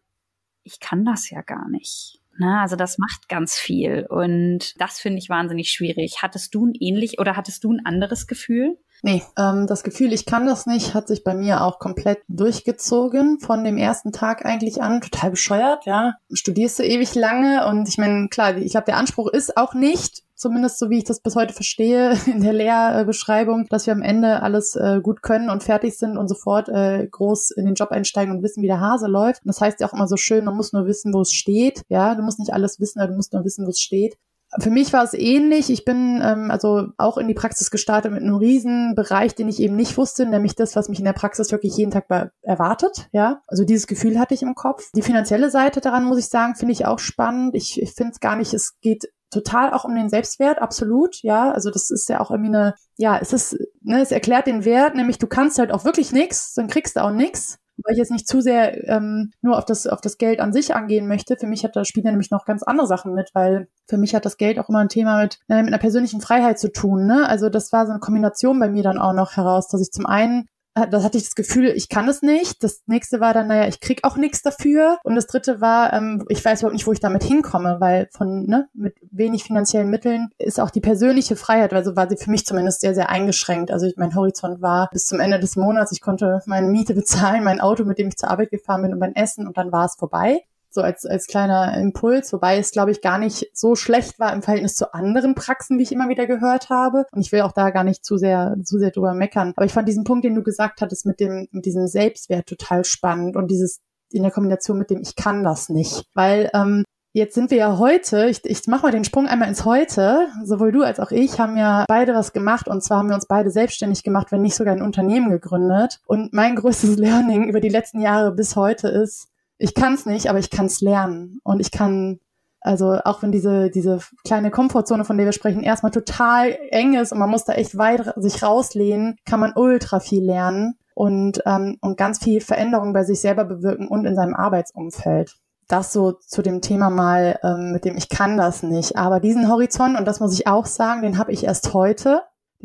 ich 0.63 0.79
kann 0.79 1.05
das 1.05 1.31
ja 1.31 1.43
gar 1.43 1.69
nicht. 1.69 2.21
Na, 2.39 2.63
also 2.63 2.77
das 2.77 2.99
macht 2.99 3.29
ganz 3.29 3.59
viel 3.59 4.07
und 4.09 4.81
das 4.81 5.01
finde 5.01 5.19
ich 5.19 5.29
wahnsinnig 5.31 5.73
schwierig. 5.73 6.19
Hattest 6.23 6.55
du 6.55 6.67
ein 6.67 6.75
ähnlich 6.79 7.19
oder 7.19 7.37
hattest 7.37 7.65
du 7.65 7.73
ein 7.73 7.85
anderes 7.85 8.29
Gefühl? 8.29 8.79
Nee, 9.03 9.23
ähm, 9.39 9.67
das 9.67 9.83
Gefühl, 9.83 10.13
ich 10.13 10.27
kann 10.27 10.47
das 10.47 10.67
nicht, 10.67 10.95
hat 10.95 11.09
sich 11.09 11.25
bei 11.25 11.35
mir 11.35 11.63
auch 11.63 11.79
komplett 11.79 12.19
durchgezogen, 12.29 13.41
von 13.41 13.65
dem 13.65 13.79
ersten 13.79 14.13
Tag 14.13 14.45
eigentlich 14.45 14.83
an. 14.83 15.01
Total 15.01 15.31
bescheuert, 15.31 15.87
ja. 15.87 16.15
Studierst 16.33 16.79
du 16.79 16.83
ewig 16.85 17.15
lange 17.15 17.67
und 17.67 17.89
ich 17.89 17.99
meine, 17.99 18.29
klar, 18.29 18.57
ich 18.57 18.73
glaube, 18.73 18.87
der 18.87 18.99
Anspruch 18.99 19.29
ist 19.29 19.57
auch 19.57 19.73
nicht, 19.75 20.23
zumindest 20.35 20.79
so 20.79 20.91
wie 20.91 20.99
ich 20.99 21.05
das 21.05 21.21
bis 21.21 21.37
heute 21.37 21.55
verstehe 21.55 22.15
in 22.27 22.43
der 22.43 22.53
Lehrbeschreibung, 22.53 23.67
dass 23.69 23.87
wir 23.87 23.93
am 23.93 24.03
Ende 24.03 24.43
alles 24.43 24.77
äh, 24.77 25.01
gut 25.03 25.23
können 25.23 25.51
und 25.51 25.63
fertig 25.63 25.97
sind 25.97 26.17
und 26.17 26.29
sofort 26.29 26.69
äh, 26.69 27.07
groß 27.07 27.53
in 27.53 27.67
den 27.67 27.75
Job 27.75 27.91
einsteigen 27.93 28.35
und 28.35 28.43
wissen, 28.43 28.63
wie 28.63 28.69
der 28.69 28.81
Hase 28.81 29.07
läuft. 29.07 29.43
Und 29.45 29.49
das 29.49 29.61
heißt 29.61 29.81
ja 29.81 29.89
auch 29.89 29.93
immer 29.95 30.09
so 30.09 30.17
schön, 30.17 30.45
man 30.45 30.57
muss 30.57 30.73
nur 30.73 30.87
wissen, 30.87 31.15
wo 31.15 31.23
es 31.23 31.33
steht. 31.33 31.83
Ja, 31.89 32.15
du 32.15 32.23
musst 32.23 32.39
nicht 32.39 32.53
alles 32.53 32.81
wissen, 32.81 33.01
aber 33.01 33.09
du 33.09 33.17
musst 33.17 33.33
nur 33.33 33.45
wissen, 33.45 33.67
wo 33.67 33.71
es 33.71 33.81
steht. 33.81 34.17
Für 34.59 34.71
mich 34.71 34.93
war 34.93 35.05
es 35.05 35.15
ähnlich. 35.15 35.71
Ich 35.71 35.85
bin 35.85 36.21
ähm, 36.23 36.51
also 36.51 36.89
auch 36.97 37.19
in 37.19 37.29
die 37.29 37.35
Praxis 37.35 37.71
gestartet 37.71 38.13
mit 38.13 38.23
einem 38.23 38.35
riesen 38.35 38.95
Bereich, 38.95 39.35
den 39.35 39.49
ich 39.49 39.61
eben 39.61 39.77
nicht 39.77 39.97
wusste, 39.97 40.27
nämlich 40.27 40.57
das, 40.57 40.75
was 40.75 40.89
mich 40.89 40.99
in 40.99 41.05
der 41.05 41.13
Praxis 41.13 41.53
wirklich 41.53 41.77
jeden 41.77 41.93
Tag 41.93 42.07
erwartet. 42.43 43.09
Ja, 43.13 43.43
also 43.47 43.65
dieses 43.65 43.87
Gefühl 43.87 44.19
hatte 44.19 44.35
ich 44.35 44.43
im 44.43 44.55
Kopf. 44.55 44.91
Die 44.95 45.03
finanzielle 45.03 45.51
Seite 45.51 45.81
daran 45.81 46.05
muss 46.05 46.19
ich 46.19 46.29
sagen, 46.29 46.57
finde 46.57 46.73
ich 46.73 46.87
auch 46.87 46.99
spannend. 46.99 47.55
Ich, 47.55 47.81
ich 47.81 47.93
finde 47.93 48.13
es 48.13 48.21
gar 48.21 48.37
nicht. 48.37 48.53
Es 48.53 48.79
geht 48.81 49.13
total 49.31 49.73
auch 49.73 49.85
um 49.85 49.95
den 49.95 50.09
Selbstwert, 50.09 50.61
absolut, 50.61 51.23
ja. 51.23 51.53
Also 51.53 51.71
das 51.71 51.91
ist 51.91 52.09
ja 52.09 52.21
auch 52.21 52.31
irgendwie 52.31 52.57
eine, 52.57 52.75
ja, 52.97 53.19
es 53.19 53.33
ist, 53.33 53.57
ne, 53.81 54.01
es 54.01 54.11
erklärt 54.11 54.47
den 54.47 54.65
Wert, 54.65 54.97
nämlich 54.97 55.19
du 55.19 55.27
kannst 55.27 55.59
halt 55.59 55.71
auch 55.71 55.85
wirklich 55.85 56.13
nichts, 56.13 56.55
dann 56.55 56.67
kriegst 56.67 56.97
du 56.97 57.05
auch 57.05 57.13
nichts 57.13 57.59
weil 57.91 57.95
ich 57.95 57.99
jetzt 57.99 58.13
nicht 58.13 58.29
zu 58.29 58.41
sehr 58.41 58.89
ähm, 58.89 59.33
nur 59.43 59.59
auf 59.59 59.65
das, 59.65 59.89
auf 59.89 60.01
das 60.01 60.17
Geld 60.17 60.39
an 60.39 60.53
sich 60.53 60.77
angehen 60.77 61.09
möchte. 61.09 61.37
Für 61.37 61.49
mich 61.49 61.65
hat 61.65 61.75
das 61.75 61.89
Spiel 61.89 62.05
nämlich 62.05 62.31
noch 62.31 62.45
ganz 62.45 62.63
andere 62.63 62.87
Sachen 62.87 63.15
mit, 63.15 63.31
weil 63.35 63.67
für 63.89 63.99
mich 63.99 64.15
hat 64.15 64.25
das 64.25 64.37
Geld 64.37 64.61
auch 64.61 64.69
immer 64.69 64.79
ein 64.79 64.89
Thema 64.89 65.21
mit, 65.21 65.41
äh, 65.49 65.63
mit 65.63 65.73
einer 65.73 65.79
persönlichen 65.79 66.21
Freiheit 66.21 66.61
zu 66.61 66.71
tun. 66.71 67.07
Ne? 67.07 67.29
Also 67.29 67.49
das 67.49 67.73
war 67.73 67.87
so 67.87 67.91
eine 67.91 67.99
Kombination 67.99 68.61
bei 68.61 68.69
mir 68.71 68.85
dann 68.85 68.99
auch 68.99 69.13
noch 69.13 69.37
heraus, 69.37 69.67
dass 69.67 69.81
ich 69.81 69.91
zum 69.91 70.07
einen 70.07 70.47
das 70.75 71.05
hatte 71.05 71.19
ich 71.19 71.25
das 71.25 71.35
Gefühl, 71.35 71.67
ich 71.67 71.89
kann 71.89 72.09
es 72.09 72.23
nicht. 72.23 72.63
Das 72.63 72.83
nächste 72.87 73.21
war 73.21 73.35
dann, 73.35 73.49
naja, 73.49 73.67
ich 73.67 73.81
krieg 73.81 74.05
auch 74.05 74.17
nichts 74.17 74.43
dafür. 74.43 74.99
Und 75.03 75.17
das 75.17 75.27
dritte 75.27 75.61
war, 75.61 75.93
ähm, 75.93 76.25
ich 76.29 76.45
weiß 76.45 76.61
überhaupt 76.61 76.75
nicht, 76.75 76.87
wo 76.87 76.93
ich 76.93 77.01
damit 77.01 77.25
hinkomme, 77.25 77.77
weil 77.81 78.09
von, 78.13 78.47
ne, 78.47 78.69
mit 78.73 78.95
wenig 79.11 79.45
finanziellen 79.45 79.91
Mitteln 79.91 80.29
ist 80.39 80.61
auch 80.61 80.71
die 80.71 80.81
persönliche 80.81 81.37
Freiheit, 81.37 81.73
also 81.73 81.97
war 81.97 82.09
sie 82.09 82.17
für 82.17 82.31
mich 82.31 82.47
zumindest 82.47 82.81
sehr, 82.81 82.95
sehr 82.95 83.11
eingeschränkt. 83.11 83.71
Also 83.71 83.91
mein 83.97 84.15
Horizont 84.15 84.63
war 84.63 84.89
bis 84.93 85.07
zum 85.07 85.21
Ende 85.21 85.41
des 85.41 85.57
Monats, 85.57 85.93
ich 85.93 86.01
konnte 86.01 86.41
meine 86.47 86.69
Miete 86.69 86.95
bezahlen, 86.95 87.45
mein 87.45 87.61
Auto, 87.61 87.85
mit 87.85 87.99
dem 87.99 88.09
ich 88.09 88.17
zur 88.17 88.31
Arbeit 88.31 88.51
gefahren 88.51 88.83
bin 88.83 88.93
und 88.93 89.01
mein 89.01 89.17
Essen 89.17 89.47
und 89.47 89.57
dann 89.57 89.73
war 89.73 89.87
es 89.87 89.97
vorbei 89.97 90.45
so 90.73 90.81
als, 90.83 91.05
als 91.05 91.27
kleiner 91.27 91.77
Impuls, 91.77 92.33
wobei 92.33 92.59
es, 92.59 92.71
glaube 92.71 92.91
ich, 92.91 93.01
gar 93.01 93.19
nicht 93.19 93.51
so 93.53 93.75
schlecht 93.75 94.19
war 94.19 94.33
im 94.33 94.43
Verhältnis 94.43 94.75
zu 94.75 94.95
anderen 94.95 95.35
Praxen, 95.35 95.79
wie 95.79 95.83
ich 95.83 95.93
immer 95.93 96.09
wieder 96.09 96.27
gehört 96.27 96.71
habe. 96.71 97.07
Und 97.13 97.21
ich 97.21 97.33
will 97.33 97.43
auch 97.43 97.53
da 97.53 97.71
gar 97.71 97.85
nicht 97.85 98.05
zu 98.05 98.17
sehr, 98.17 98.57
zu 98.63 98.79
sehr 98.79 98.91
drüber 98.91 99.15
meckern. 99.15 99.53
Aber 99.57 99.67
ich 99.67 99.73
fand 99.73 99.89
diesen 99.89 100.05
Punkt, 100.05 100.25
den 100.25 100.35
du 100.35 100.43
gesagt 100.43 100.81
hattest, 100.81 101.07
mit 101.07 101.21
dem, 101.21 101.49
mit 101.51 101.67
diesem 101.67 101.87
Selbstwert 101.87 102.47
total 102.47 102.85
spannend 102.85 103.37
und 103.37 103.51
dieses 103.51 103.81
in 104.13 104.23
der 104.23 104.33
Kombination 104.33 104.79
mit 104.79 104.91
dem 104.91 105.01
ich 105.03 105.15
kann 105.15 105.45
das 105.45 105.69
nicht. 105.69 106.05
Weil 106.15 106.51
ähm, 106.55 106.85
Jetzt 107.13 107.35
sind 107.35 107.51
wir 107.51 107.59
ja 107.59 107.79
heute, 107.79 108.27
ich, 108.27 108.45
ich 108.45 108.69
mache 108.69 108.83
mal 108.83 108.93
den 108.93 109.03
Sprung 109.03 109.27
einmal 109.27 109.49
ins 109.49 109.65
Heute. 109.65 110.29
Sowohl 110.45 110.71
du 110.71 110.85
als 110.85 111.01
auch 111.01 111.11
ich 111.11 111.41
haben 111.41 111.57
ja 111.57 111.85
beide 111.89 112.15
was 112.15 112.33
gemacht 112.33 112.69
und 112.69 112.85
zwar 112.85 112.99
haben 112.99 113.09
wir 113.09 113.17
uns 113.17 113.27
beide 113.27 113.51
selbstständig 113.51 114.05
gemacht, 114.05 114.31
wenn 114.31 114.43
nicht 114.43 114.55
sogar 114.55 114.77
ein 114.77 114.83
Unternehmen 114.83 115.29
gegründet. 115.29 115.99
Und 116.07 116.33
mein 116.33 116.55
größtes 116.55 116.97
Learning 116.99 117.49
über 117.49 117.59
die 117.59 117.69
letzten 117.69 118.01
Jahre 118.01 118.31
bis 118.31 118.55
heute 118.55 118.87
ist, 118.87 119.27
ich 119.61 119.75
kann 119.75 119.95
es 119.95 120.07
nicht, 120.07 120.29
aber 120.29 120.39
ich 120.39 120.51
kann 120.51 120.67
es 120.67 120.81
lernen. 120.81 121.39
Und 121.45 121.61
ich 121.61 121.71
kann, 121.71 122.19
also 122.61 122.99
auch 123.05 123.23
wenn 123.23 123.31
diese, 123.31 123.71
diese 123.71 124.01
kleine 124.25 124.51
Komfortzone, 124.51 125.05
von 125.05 125.17
der 125.19 125.27
wir 125.27 125.33
sprechen, 125.33 125.63
erstmal 125.63 125.93
total 125.93 126.57
eng 126.71 126.95
ist 126.95 127.13
und 127.13 127.19
man 127.19 127.31
muss 127.31 127.45
da 127.45 127.53
echt 127.53 127.77
weit 127.77 128.15
sich 128.17 128.43
rauslehnen, 128.43 129.17
kann 129.27 129.39
man 129.39 129.53
ultra 129.55 130.01
viel 130.01 130.25
lernen 130.25 130.79
und, 130.95 131.43
ähm, 131.45 131.77
und 131.83 131.99
ganz 131.99 132.19
viel 132.19 132.41
Veränderung 132.41 132.95
bei 132.95 133.05
sich 133.05 133.21
selber 133.21 133.45
bewirken 133.45 133.87
und 133.87 134.07
in 134.07 134.17
seinem 134.17 134.35
Arbeitsumfeld. 134.35 135.37
Das 135.69 135.93
so 135.93 136.13
zu 136.13 136.43
dem 136.43 136.63
Thema 136.63 136.91
mal, 136.91 137.39
ähm, 137.45 137.73
mit 137.73 137.85
dem 137.85 137.97
ich 137.97 138.09
kann 138.09 138.37
das 138.39 138.63
nicht. 138.63 138.97
Aber 138.97 139.21
diesen 139.21 139.49
Horizont, 139.49 139.97
und 139.99 140.07
das 140.07 140.21
muss 140.21 140.33
ich 140.33 140.47
auch 140.47 140.67
sagen, 140.67 141.03
den 141.03 141.19
habe 141.19 141.33
ich 141.33 141.45
erst 141.45 141.75
heute 141.75 142.23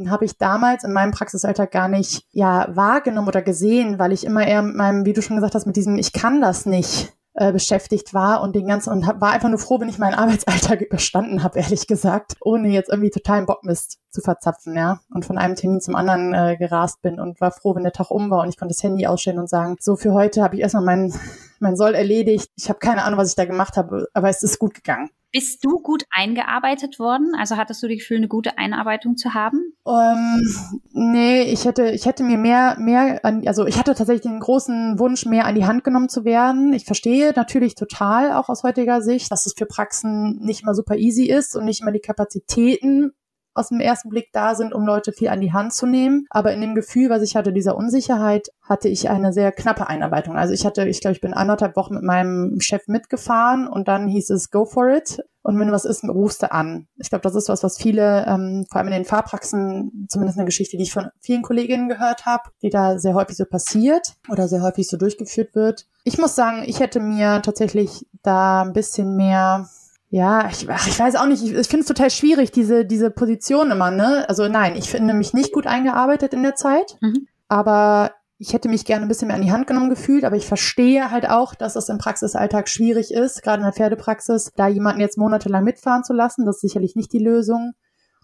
habe 0.10 0.26
ich 0.26 0.38
damals 0.38 0.84
in 0.84 0.94
meinem 0.94 1.12
Praxisalltag 1.12 1.72
gar 1.72 1.88
nicht 1.88 2.26
ja 2.32 2.68
wahrgenommen 2.76 3.28
oder 3.28 3.42
gesehen, 3.42 4.00
weil 4.00 4.12
ich 4.12 4.26
immer 4.26 4.46
eher 4.46 4.62
mit 4.62 4.76
meinem, 4.76 5.06
wie 5.06 5.14
du 5.14 5.22
schon 5.22 5.38
gesagt 5.38 5.56
hast, 5.56 5.66
mit 5.66 5.76
diesem 5.76 5.98
Ich 5.98 6.14
kann 6.14 6.42
das 6.42 6.66
nicht 6.66 7.14
äh, 7.34 7.52
beschäftigt 7.52 8.14
war 8.14 8.42
und 8.42 8.56
den 8.56 8.68
ganzen 8.68 8.92
und 8.92 9.06
hab, 9.06 9.20
war 9.20 9.32
einfach 9.32 9.50
nur 9.50 9.60
froh, 9.60 9.80
wenn 9.80 9.90
ich 9.90 10.00
meinen 10.00 10.16
Arbeitsalltag 10.16 10.82
überstanden 10.82 11.44
habe, 11.44 11.60
ehrlich 11.60 11.88
gesagt, 11.88 12.36
ohne 12.42 12.70
jetzt 12.70 12.90
irgendwie 12.90 13.10
totalen 13.10 13.46
Bockmist 13.46 14.00
zu 14.10 14.22
verzapfen, 14.22 14.76
ja, 14.76 15.00
und 15.14 15.26
von 15.26 15.38
einem 15.38 15.56
Termin 15.56 15.82
zum 15.82 15.96
anderen 15.96 16.34
äh, 16.34 16.56
gerast 16.58 17.02
bin 17.02 17.20
und 17.20 17.42
war 17.42 17.52
froh, 17.52 17.76
wenn 17.76 17.84
der 17.84 17.92
Tag 17.92 18.12
um 18.12 18.30
war 18.30 18.42
und 18.42 18.50
ich 18.50 18.58
konnte 18.58 18.74
das 18.74 18.84
Handy 18.84 19.06
ausstellen 19.08 19.40
und 19.40 19.50
sagen, 19.50 19.76
so 19.80 19.96
für 19.96 20.14
heute 20.14 20.44
habe 20.44 20.56
ich 20.56 20.62
erstmal 20.62 20.84
mein 20.84 21.14
mein 21.60 21.76
Soll 21.76 21.96
erledigt. 21.96 22.52
Ich 22.56 22.70
habe 22.70 22.80
keine 22.80 23.04
Ahnung, 23.04 23.20
was 23.20 23.30
ich 23.30 23.36
da 23.36 23.46
gemacht 23.46 23.78
habe, 23.78 24.08
aber 24.14 24.30
es 24.30 24.44
ist 24.44 24.60
gut 24.60 24.74
gegangen. 24.74 25.10
Bist 25.36 25.66
du 25.66 25.82
gut 25.82 26.06
eingearbeitet 26.12 26.98
worden? 26.98 27.34
Also 27.38 27.58
hattest 27.58 27.84
du 27.84 27.90
das 27.90 27.98
Gefühl, 27.98 28.16
eine 28.18 28.30
gute 28.30 28.58
Einarbeitung 28.58 29.18
zu 29.18 29.34
haben? 29.34 29.74
Ähm, 29.86 30.82
nee, 30.94 31.42
ich 31.42 31.66
hätte, 31.66 31.90
ich 31.90 32.06
hätte 32.06 32.24
mir 32.24 32.38
mehr, 32.38 32.78
mehr 32.80 33.20
an, 33.26 33.46
also 33.46 33.66
ich 33.66 33.78
hatte 33.78 33.94
tatsächlich 33.96 34.22
den 34.22 34.40
großen 34.40 34.98
Wunsch, 34.98 35.26
mehr 35.26 35.46
an 35.46 35.56
die 35.56 35.66
Hand 35.66 35.84
genommen 35.84 36.08
zu 36.08 36.24
werden. 36.24 36.72
Ich 36.72 36.86
verstehe 36.86 37.34
natürlich 37.36 37.76
total 37.76 38.32
auch 38.32 38.48
aus 38.48 38.64
heutiger 38.64 39.02
Sicht, 39.02 39.30
dass 39.30 39.46
es 39.46 39.56
für 39.58 39.66
Praxen 39.66 40.40
nicht 40.40 40.64
immer 40.64 40.74
super 40.74 40.96
easy 40.96 41.26
ist 41.26 41.58
und 41.58 41.66
nicht 41.66 41.82
immer 41.82 41.92
die 41.92 42.00
Kapazitäten 42.00 43.12
aus 43.56 43.70
dem 43.70 43.80
ersten 43.80 44.10
Blick 44.10 44.30
da 44.34 44.54
sind, 44.54 44.74
um 44.74 44.86
Leute 44.86 45.14
viel 45.14 45.30
an 45.30 45.42
die 45.42 45.54
Hand 45.54 45.74
zu 45.74 45.86
nehmen. 45.88 46.26
Aber 46.30 46.54
in 46.54 46.62
dem 46.62 46.76
Gefühl, 46.76 47.10
was 47.10 47.24
ich 47.24 47.36
hatte, 47.36 47.54
dieser 47.54 47.76
Unsicherheit, 47.76 48.50
hatte 48.62 48.90
ich 48.90 49.10
eine 49.10 49.34
sehr 49.34 49.52
knappe 49.52 49.88
Einarbeitung. 49.88 50.36
Also 50.38 50.54
ich 50.54 50.66
hatte, 50.66 50.88
ich 50.88 51.02
glaube, 51.02 51.14
ich 51.14 51.22
bin 51.22 51.34
anderthalb 51.34 51.76
Wochen 51.76 51.96
mit 51.96 52.04
meinem 52.04 52.60
Chef 52.60 52.88
mitgefahren 52.88 53.68
und 53.68 53.88
dann 53.88 54.08
hieß 54.08 54.30
es 54.30 54.52
go 54.52 54.66
for 54.66 54.90
it. 54.90 55.24
Und 55.42 55.60
wenn 55.60 55.72
was 55.72 55.86
ist, 55.86 56.04
rufst 56.04 56.42
du 56.42 56.52
an. 56.52 56.88
Ich 56.98 57.10
glaube, 57.10 57.22
das 57.22 57.36
ist 57.36 57.50
was, 57.50 57.64
was 57.64 57.78
viele, 57.78 58.26
ähm, 58.26 58.66
vor 58.70 58.80
allem 58.80 58.88
in 58.88 58.94
den 58.96 59.06
Fahrpraxen, 59.06 60.08
zumindest 60.10 60.40
eine 60.40 60.46
Geschichte, 60.46 60.76
die 60.76 60.84
ich 60.84 60.92
von 60.92 61.10
vielen 61.22 61.44
Kolleginnen 61.44 61.88
gehört 61.88 62.26
habe, 62.26 62.50
die 62.64 62.72
da 62.72 62.98
sehr 62.98 63.14
häufig 63.14 63.38
so 63.38 63.46
passiert 63.46 64.16
oder 64.28 64.48
sehr 64.48 64.64
häufig 64.64 64.88
so 64.88 64.98
durchgeführt 64.98 65.54
wird. 65.54 65.86
Ich 66.04 66.18
muss 66.18 66.34
sagen, 66.34 66.64
ich 66.66 66.80
hätte 66.80 67.00
mir 67.00 67.44
tatsächlich 67.44 68.08
da 68.24 68.64
ein 68.64 68.74
bisschen 68.74 69.16
mehr 69.16 69.70
ja, 70.16 70.48
ich, 70.50 70.70
ach, 70.70 70.88
ich 70.88 70.98
weiß 70.98 71.18
auch 71.18 71.26
nicht, 71.26 71.44
ich, 71.44 71.52
ich 71.52 71.68
finde 71.68 71.82
es 71.82 71.88
total 71.88 72.10
schwierig, 72.10 72.50
diese, 72.50 72.86
diese 72.86 73.12
Position 73.12 73.70
immer, 73.70 73.92
ne? 73.92 74.24
Also 74.30 74.48
nein, 74.48 74.78
ich 74.78 74.90
finde 74.90 75.14
mich 75.14 75.34
nicht 75.34 75.52
gut 75.52 75.68
eingearbeitet 75.68 76.34
in 76.34 76.42
der 76.42 76.56
Zeit, 76.56 76.96
mhm. 77.02 77.28
aber 77.50 78.14
ich 78.38 78.54
hätte 78.54 78.70
mich 78.70 78.86
gerne 78.86 79.06
ein 79.06 79.10
bisschen 79.10 79.28
mehr 79.28 79.36
an 79.36 79.42
die 79.42 79.52
Hand 79.52 79.68
genommen 79.68 79.90
gefühlt, 79.90 80.24
aber 80.24 80.38
ich 80.38 80.48
verstehe 80.48 81.12
halt 81.12 81.30
auch, 81.30 81.54
dass 81.54 81.76
es 81.76 81.90
im 81.90 81.98
Praxisalltag 81.98 82.70
schwierig 82.70 83.14
ist, 83.14 83.44
gerade 83.44 83.58
in 83.58 83.64
der 83.64 83.74
Pferdepraxis, 83.74 84.54
da 84.56 84.70
jemanden 84.70 85.02
jetzt 85.02 85.18
monatelang 85.18 85.66
mitfahren 85.66 86.06
zu 86.06 86.14
lassen. 86.14 86.46
Das 86.46 86.56
ist 86.56 86.62
sicherlich 86.62 86.96
nicht 86.96 87.12
die 87.12 87.20
Lösung. 87.20 87.74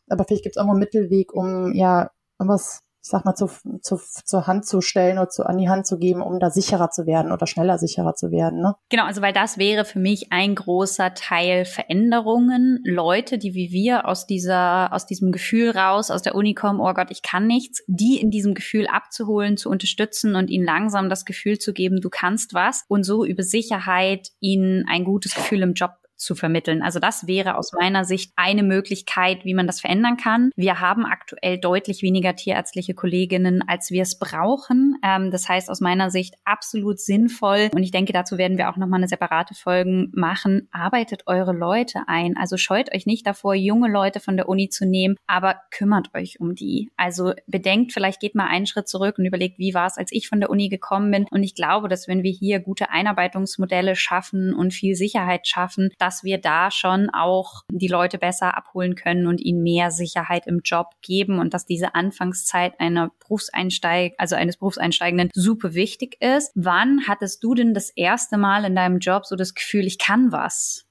Aber 0.08 0.24
vielleicht 0.24 0.44
gibt 0.44 0.56
es 0.56 0.62
auch 0.62 0.68
mal 0.68 0.72
einen 0.72 0.80
Mittelweg, 0.80 1.34
um 1.34 1.74
ja 1.74 2.10
was 2.38 2.84
ich 3.04 3.10
sag 3.10 3.26
mal, 3.26 3.34
zu, 3.34 3.50
zu, 3.82 4.00
zur 4.26 4.46
Hand 4.46 4.66
zu 4.68 4.82
stellen 4.82 5.18
oder 5.18 5.30
zu, 5.30 5.44
an 5.44 5.58
die 5.58 5.70
Hand 5.70 5.88
zu 5.88 5.98
geben, 5.98 6.22
um 6.22 6.40
da 6.40 6.52
sicherer 6.52 6.92
zu 6.92 7.08
werden 7.08 7.32
oder 7.32 7.48
schneller 7.48 7.80
sicherer 7.80 8.14
zu 8.14 8.30
werden. 8.30 8.62
Ne? 8.62 8.76
Genau, 8.90 9.06
also 9.06 9.24
weil 9.24 9.34
das 9.34 9.58
wäre 9.58 9.86
für 9.86 9.98
mich 9.98 10.32
ein 10.32 10.54
großer 10.54 11.16
Teil 11.16 11.66
Veränderungen. 11.66 12.80
Leute, 12.86 13.40
die 13.40 13.56
wie 13.56 13.72
wir 13.72 14.08
aus 14.08 14.28
dieser, 14.28 14.94
aus 14.94 15.08
diesem 15.08 15.32
Gefühl 15.32 15.72
raus, 15.72 16.12
aus 16.12 16.22
der 16.22 16.36
Uni 16.36 16.54
kommen, 16.54 16.80
oh 16.80 16.94
Gott, 16.94 17.10
ich 17.10 17.24
kann 17.24 17.48
nichts, 17.48 17.84
die 17.88 18.22
in 18.22 18.30
diesem 18.30 18.54
Gefühl 18.54 18.86
abzuholen, 18.86 19.58
zu 19.58 19.70
unterstützen 19.70 20.36
und 20.36 20.52
ihnen 20.52 20.66
langsam 20.66 21.10
das 21.10 21.26
Gefühl 21.26 21.58
zu 21.58 21.74
geben, 21.74 22.02
du 22.02 22.10
kannst 22.10 22.54
was 22.54 22.86
und 22.88 23.04
so 23.04 23.26
über 23.26 23.42
Sicherheit 23.42 24.30
ihnen 24.40 24.86
ein 24.88 25.06
gutes 25.06 25.34
Gefühl 25.34 25.64
im 25.64 25.74
Job 25.74 26.01
zu 26.22 26.36
vermitteln. 26.36 26.82
Also 26.82 27.00
das 27.00 27.28
wäre 27.28 27.58
aus 27.58 27.74
meiner 27.74 28.06
Sicht 28.06 28.32
eine 28.36 28.64
Möglichkeit, 28.64 29.44
wie 29.44 29.54
man 29.54 29.68
das 29.68 29.82
verändern 29.82 30.18
kann. 30.18 30.52
Wir 30.56 30.80
haben 30.80 31.06
aktuell 31.06 31.58
deutlich 31.58 32.02
weniger 32.04 32.36
tierärztliche 32.36 32.94
Kolleginnen, 32.94 33.64
als 33.68 33.92
wir 33.92 34.04
es 34.04 34.20
brauchen. 34.20 34.98
Ähm, 35.04 35.32
das 35.32 35.50
heißt 35.50 35.70
aus 35.70 35.82
meiner 35.82 36.10
Sicht 36.12 36.36
absolut 36.46 37.00
sinnvoll. 37.00 37.70
Und 37.74 37.84
ich 37.84 37.92
denke, 37.92 38.14
dazu 38.14 38.38
werden 38.38 38.58
wir 38.58 38.70
auch 38.70 38.78
nochmal 38.78 39.00
eine 39.00 39.08
separate 39.08 39.56
Folgen 39.56 40.12
machen. 40.14 40.68
Arbeitet 40.72 41.24
eure 41.26 41.54
Leute 41.54 42.04
ein. 42.08 42.38
Also 42.38 42.58
scheut 42.58 42.94
euch 42.94 43.06
nicht 43.06 43.26
davor, 43.26 43.56
junge 43.56 43.90
Leute 43.90 44.20
von 44.20 44.38
der 44.38 44.48
Uni 44.48 44.70
zu 44.70 44.86
nehmen, 44.86 45.16
aber 45.28 45.56
kümmert 45.72 46.14
euch 46.14 46.40
um 46.40 46.56
die. 46.56 46.92
Also 46.98 47.34
bedenkt, 47.48 47.94
vielleicht 47.94 48.20
geht 48.20 48.36
mal 48.36 48.48
einen 48.48 48.68
Schritt 48.68 48.88
zurück 48.88 49.18
und 49.18 49.26
überlegt, 49.26 49.58
wie 49.58 49.74
war 49.74 49.88
es, 49.88 49.98
als 49.98 50.12
ich 50.12 50.30
von 50.30 50.40
der 50.40 50.50
Uni 50.50 50.70
gekommen 50.70 51.12
bin. 51.12 51.26
Und 51.32 51.44
ich 51.44 51.56
glaube, 51.56 51.88
dass 51.88 52.08
wenn 52.08 52.24
wir 52.24 52.32
hier 52.32 52.60
gute 52.60 52.92
Einarbeitungsmodelle 52.92 53.96
schaffen 53.96 54.54
und 54.54 54.74
viel 54.74 54.96
Sicherheit 54.96 55.48
schaffen, 55.48 55.90
dass 55.98 56.11
wir 56.24 56.38
da 56.38 56.72
schon 56.72 57.10
auch 57.10 57.64
die 57.72 57.88
Leute 57.88 58.18
besser 58.18 58.58
abholen 58.58 58.96
können 58.96 59.28
und 59.28 59.42
ihnen 59.42 59.64
mehr 59.64 59.92
Sicherheit 59.92 60.48
im 60.48 60.62
Job 60.64 60.88
geben 61.02 61.40
und 61.40 61.54
dass 61.54 61.66
diese 61.66 61.96
Anfangszeit 61.96 62.80
einer 62.80 63.12
Berufseinsteig, 63.20 64.14
also 64.18 64.36
eines 64.36 64.58
Berufseinsteigenden 64.58 65.30
super 65.34 65.74
wichtig 65.74 66.18
ist. 66.22 66.52
Wann 66.56 67.08
hattest 67.08 67.44
du 67.44 67.56
denn 67.56 67.74
das 67.74 67.90
erste 67.90 68.38
Mal 68.38 68.66
in 68.66 68.76
deinem 68.76 69.00
Job 69.00 69.26
so 69.26 69.36
das 69.36 69.54
Gefühl, 69.54 69.86
ich 69.88 69.98
kann 69.98 70.32
was? 70.32 70.86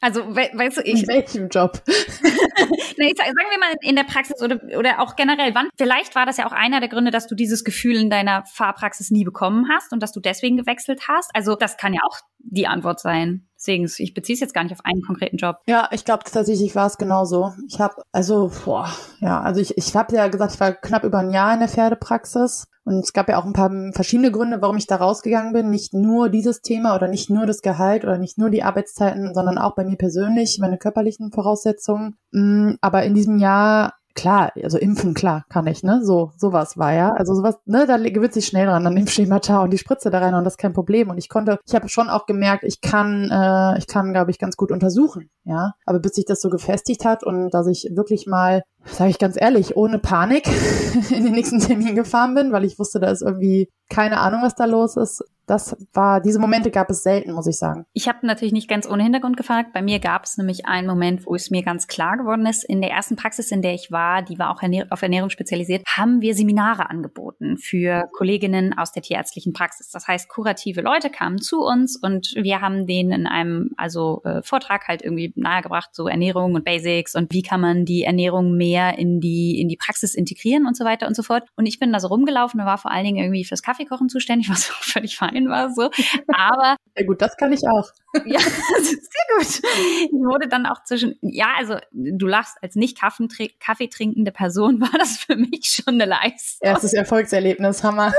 Also, 0.00 0.34
we 0.34 0.48
weißt 0.52 0.78
du, 0.78 0.82
ich. 0.82 1.02
In 1.02 1.08
welchem 1.08 1.48
Job? 1.48 1.82
nee, 1.86 3.12
sagen 3.14 3.34
wir 3.34 3.58
mal 3.58 3.74
in 3.82 3.96
der 3.96 4.04
Praxis 4.04 4.42
oder, 4.42 4.58
oder 4.76 5.00
auch 5.00 5.14
generell, 5.14 5.54
wann? 5.54 5.68
Vielleicht 5.76 6.14
war 6.14 6.24
das 6.24 6.38
ja 6.38 6.46
auch 6.46 6.52
einer 6.52 6.80
der 6.80 6.88
Gründe, 6.88 7.10
dass 7.10 7.26
du 7.26 7.34
dieses 7.34 7.64
Gefühl 7.64 7.96
in 7.96 8.08
deiner 8.08 8.44
Fahrpraxis 8.46 9.10
nie 9.10 9.24
bekommen 9.24 9.68
hast 9.70 9.92
und 9.92 10.02
dass 10.02 10.12
du 10.12 10.20
deswegen 10.20 10.56
gewechselt 10.56 11.02
hast. 11.06 11.30
Also, 11.34 11.54
das 11.54 11.76
kann 11.76 11.92
ja 11.92 12.00
auch 12.02 12.18
die 12.38 12.66
Antwort 12.66 13.00
sein. 13.00 13.49
Deswegen, 13.60 13.84
ich 13.98 14.14
beziehe 14.14 14.34
es 14.34 14.40
jetzt 14.40 14.54
gar 14.54 14.64
nicht 14.64 14.72
auf 14.72 14.84
einen 14.84 15.02
konkreten 15.02 15.36
Job. 15.36 15.56
Ja, 15.66 15.88
ich 15.92 16.06
glaube 16.06 16.24
tatsächlich 16.24 16.74
war 16.74 16.86
es 16.86 16.96
genauso. 16.96 17.52
Ich 17.68 17.78
habe, 17.78 18.02
also, 18.10 18.50
boah, 18.64 18.88
ja, 19.20 19.42
also 19.42 19.60
ich, 19.60 19.76
ich 19.76 19.94
habe 19.94 20.16
ja 20.16 20.28
gesagt, 20.28 20.54
ich 20.54 20.60
war 20.60 20.72
knapp 20.72 21.04
über 21.04 21.18
ein 21.18 21.30
Jahr 21.30 21.52
in 21.52 21.60
der 21.60 21.68
Pferdepraxis. 21.68 22.66
Und 22.84 23.04
es 23.04 23.12
gab 23.12 23.28
ja 23.28 23.38
auch 23.38 23.44
ein 23.44 23.52
paar 23.52 23.70
verschiedene 23.92 24.32
Gründe, 24.32 24.62
warum 24.62 24.78
ich 24.78 24.86
da 24.86 24.96
rausgegangen 24.96 25.52
bin. 25.52 25.68
Nicht 25.68 25.92
nur 25.92 26.30
dieses 26.30 26.62
Thema 26.62 26.94
oder 26.94 27.08
nicht 27.08 27.28
nur 27.28 27.44
das 27.44 27.60
Gehalt 27.60 28.04
oder 28.04 28.16
nicht 28.16 28.38
nur 28.38 28.48
die 28.48 28.62
Arbeitszeiten, 28.62 29.34
sondern 29.34 29.58
auch 29.58 29.74
bei 29.74 29.84
mir 29.84 29.96
persönlich, 29.96 30.58
meine 30.58 30.78
körperlichen 30.78 31.30
Voraussetzungen. 31.30 32.16
Mm, 32.32 32.72
aber 32.80 33.02
in 33.02 33.14
diesem 33.14 33.38
Jahr 33.38 33.92
klar, 34.14 34.52
also 34.62 34.78
impfen, 34.78 35.14
klar, 35.14 35.44
kann 35.48 35.66
ich, 35.66 35.82
ne? 35.82 36.00
So, 36.04 36.32
sowas 36.36 36.76
war 36.78 36.92
ja. 36.92 37.12
Also 37.12 37.34
sowas, 37.34 37.58
ne, 37.64 37.86
da 37.86 37.96
gewöhnt 37.96 38.32
sich 38.32 38.46
schnell 38.46 38.66
dran, 38.66 38.84
dann 38.84 38.94
nimm 38.94 39.06
Schemata 39.08 39.62
und 39.62 39.72
die 39.72 39.78
Spritze 39.78 40.10
da 40.10 40.18
rein 40.18 40.34
und 40.34 40.44
das 40.44 40.54
ist 40.54 40.58
kein 40.58 40.72
Problem. 40.72 41.10
Und 41.10 41.18
ich 41.18 41.28
konnte, 41.28 41.58
ich 41.66 41.74
habe 41.74 41.88
schon 41.88 42.08
auch 42.08 42.26
gemerkt, 42.26 42.64
ich 42.64 42.80
kann, 42.80 43.30
äh, 43.30 43.78
ich 43.78 43.86
kann, 43.86 44.12
glaube 44.12 44.30
ich, 44.30 44.38
ganz 44.38 44.56
gut 44.56 44.70
untersuchen, 44.72 45.30
ja. 45.44 45.72
Aber 45.86 46.00
bis 46.00 46.12
sich 46.12 46.24
das 46.24 46.40
so 46.40 46.50
gefestigt 46.50 47.04
hat 47.04 47.24
und 47.24 47.50
dass 47.50 47.66
ich 47.66 47.88
wirklich 47.94 48.26
mal, 48.26 48.62
sage 48.84 49.10
ich 49.10 49.18
ganz 49.18 49.36
ehrlich, 49.40 49.76
ohne 49.76 49.98
Panik 49.98 50.46
in 51.10 51.24
den 51.24 51.32
nächsten 51.32 51.60
Termin 51.60 51.94
gefahren 51.94 52.34
bin, 52.34 52.52
weil 52.52 52.64
ich 52.64 52.78
wusste, 52.78 53.00
da 53.00 53.10
ist 53.10 53.22
irgendwie 53.22 53.68
keine 53.88 54.20
Ahnung, 54.20 54.42
was 54.42 54.54
da 54.54 54.64
los 54.64 54.96
ist, 54.96 55.24
das 55.50 55.76
war, 55.92 56.20
diese 56.20 56.38
Momente 56.38 56.70
gab 56.70 56.90
es 56.90 57.02
selten, 57.02 57.32
muss 57.32 57.48
ich 57.48 57.58
sagen. 57.58 57.84
Ich 57.92 58.06
habe 58.06 58.24
natürlich 58.24 58.52
nicht 58.52 58.68
ganz 58.68 58.88
ohne 58.88 59.02
Hintergrund 59.02 59.36
gefragt. 59.36 59.72
Bei 59.74 59.82
mir 59.82 59.98
gab 59.98 60.22
es 60.22 60.38
nämlich 60.38 60.66
einen 60.66 60.86
Moment, 60.86 61.26
wo 61.26 61.34
es 61.34 61.50
mir 61.50 61.64
ganz 61.64 61.88
klar 61.88 62.16
geworden 62.16 62.46
ist. 62.46 62.62
In 62.62 62.80
der 62.80 62.92
ersten 62.92 63.16
Praxis, 63.16 63.50
in 63.50 63.60
der 63.60 63.74
ich 63.74 63.90
war, 63.90 64.22
die 64.22 64.38
war 64.38 64.50
auch 64.50 64.62
auf 64.90 65.02
Ernährung 65.02 65.28
spezialisiert, 65.28 65.82
haben 65.88 66.20
wir 66.20 66.36
Seminare 66.36 66.88
angeboten 66.88 67.56
für 67.56 68.08
Kolleginnen 68.12 68.78
aus 68.78 68.92
der 68.92 69.02
tierärztlichen 69.02 69.52
Praxis. 69.52 69.90
Das 69.90 70.06
heißt, 70.06 70.28
kurative 70.28 70.82
Leute 70.82 71.10
kamen 71.10 71.38
zu 71.38 71.62
uns 71.62 71.98
und 72.00 72.32
wir 72.36 72.60
haben 72.60 72.86
denen 72.86 73.10
in 73.10 73.26
einem 73.26 73.70
also 73.76 74.22
äh, 74.24 74.42
Vortrag 74.42 74.86
halt 74.86 75.02
irgendwie 75.02 75.32
nahegebracht, 75.34 75.90
so 75.92 76.06
Ernährung 76.06 76.54
und 76.54 76.64
Basics 76.64 77.16
und 77.16 77.32
wie 77.32 77.42
kann 77.42 77.60
man 77.60 77.84
die 77.84 78.04
Ernährung 78.04 78.56
mehr 78.56 78.69
in 78.76 79.20
die 79.20 79.60
in 79.60 79.68
die 79.68 79.76
Praxis 79.76 80.14
integrieren 80.14 80.66
und 80.66 80.76
so 80.76 80.84
weiter 80.84 81.06
und 81.06 81.14
so 81.14 81.22
fort. 81.22 81.48
Und 81.56 81.66
ich 81.66 81.78
bin 81.78 81.92
da 81.92 82.00
so 82.00 82.08
rumgelaufen 82.08 82.60
und 82.60 82.66
war 82.66 82.78
vor 82.78 82.90
allen 82.90 83.04
Dingen 83.04 83.18
irgendwie 83.18 83.44
fürs 83.44 83.62
Kaffeekochen 83.62 84.08
zuständig, 84.08 84.48
was 84.50 84.70
auch 84.70 84.82
völlig 84.82 85.16
fein 85.16 85.48
war 85.48 85.72
so. 85.72 85.90
Aber 86.28 86.76
ja 86.96 87.06
gut, 87.06 87.20
das 87.20 87.36
kann 87.36 87.52
ich 87.52 87.62
auch. 87.68 87.88
ja, 88.24 88.40
sehr 88.82 89.36
gut. 89.36 89.62
Ich 90.04 90.12
wurde 90.12 90.48
dann 90.48 90.66
auch 90.66 90.82
zwischen, 90.84 91.16
ja, 91.22 91.48
also 91.58 91.76
du 91.92 92.26
lachst, 92.26 92.56
als 92.62 92.74
nicht 92.74 92.98
Kaffee 92.98 93.88
trinkende 93.88 94.32
Person 94.32 94.80
war 94.80 94.98
das 94.98 95.18
für 95.18 95.36
mich 95.36 95.66
schon 95.66 95.94
eine 95.94 96.06
Leistung. 96.06 96.68
Erstes 96.68 96.92
Erfolgserlebnis, 96.92 97.82
Hammer. 97.84 98.12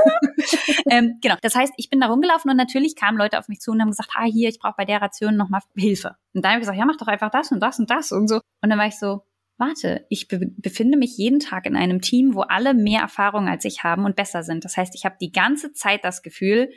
ähm, 0.90 1.18
genau, 1.20 1.36
das 1.42 1.54
heißt, 1.54 1.72
ich 1.76 1.90
bin 1.90 2.00
da 2.00 2.06
rumgelaufen 2.06 2.50
und 2.50 2.56
natürlich 2.56 2.96
kamen 2.96 3.18
Leute 3.18 3.38
auf 3.38 3.48
mich 3.48 3.60
zu 3.60 3.70
und 3.70 3.80
haben 3.80 3.90
gesagt, 3.90 4.10
ah, 4.14 4.24
hier, 4.24 4.48
ich 4.48 4.58
brauche 4.58 4.74
bei 4.76 4.84
der 4.84 5.00
Ration 5.00 5.36
nochmal 5.36 5.60
Hilfe. 5.76 6.16
Und 6.34 6.44
dann 6.44 6.52
habe 6.52 6.60
ich 6.60 6.62
gesagt, 6.62 6.78
ja, 6.78 6.86
mach 6.86 6.96
doch 6.96 7.08
einfach 7.08 7.30
das 7.30 7.52
und 7.52 7.60
das 7.60 7.78
und 7.78 7.90
das 7.90 8.12
und 8.12 8.28
so. 8.28 8.36
Und 8.36 8.70
dann 8.70 8.78
war 8.78 8.86
ich 8.86 8.98
so, 8.98 9.22
warte, 9.58 10.06
ich 10.08 10.28
be 10.28 10.40
befinde 10.56 10.98
mich 10.98 11.16
jeden 11.16 11.40
Tag 11.40 11.66
in 11.66 11.76
einem 11.76 12.00
Team, 12.00 12.34
wo 12.34 12.40
alle 12.40 12.74
mehr 12.74 13.00
Erfahrung 13.00 13.48
als 13.48 13.64
ich 13.64 13.84
haben 13.84 14.04
und 14.04 14.16
besser 14.16 14.42
sind. 14.42 14.64
Das 14.64 14.76
heißt, 14.76 14.94
ich 14.94 15.04
habe 15.04 15.16
die 15.20 15.32
ganze 15.32 15.72
Zeit 15.72 16.04
das 16.04 16.22
Gefühl, 16.22 16.70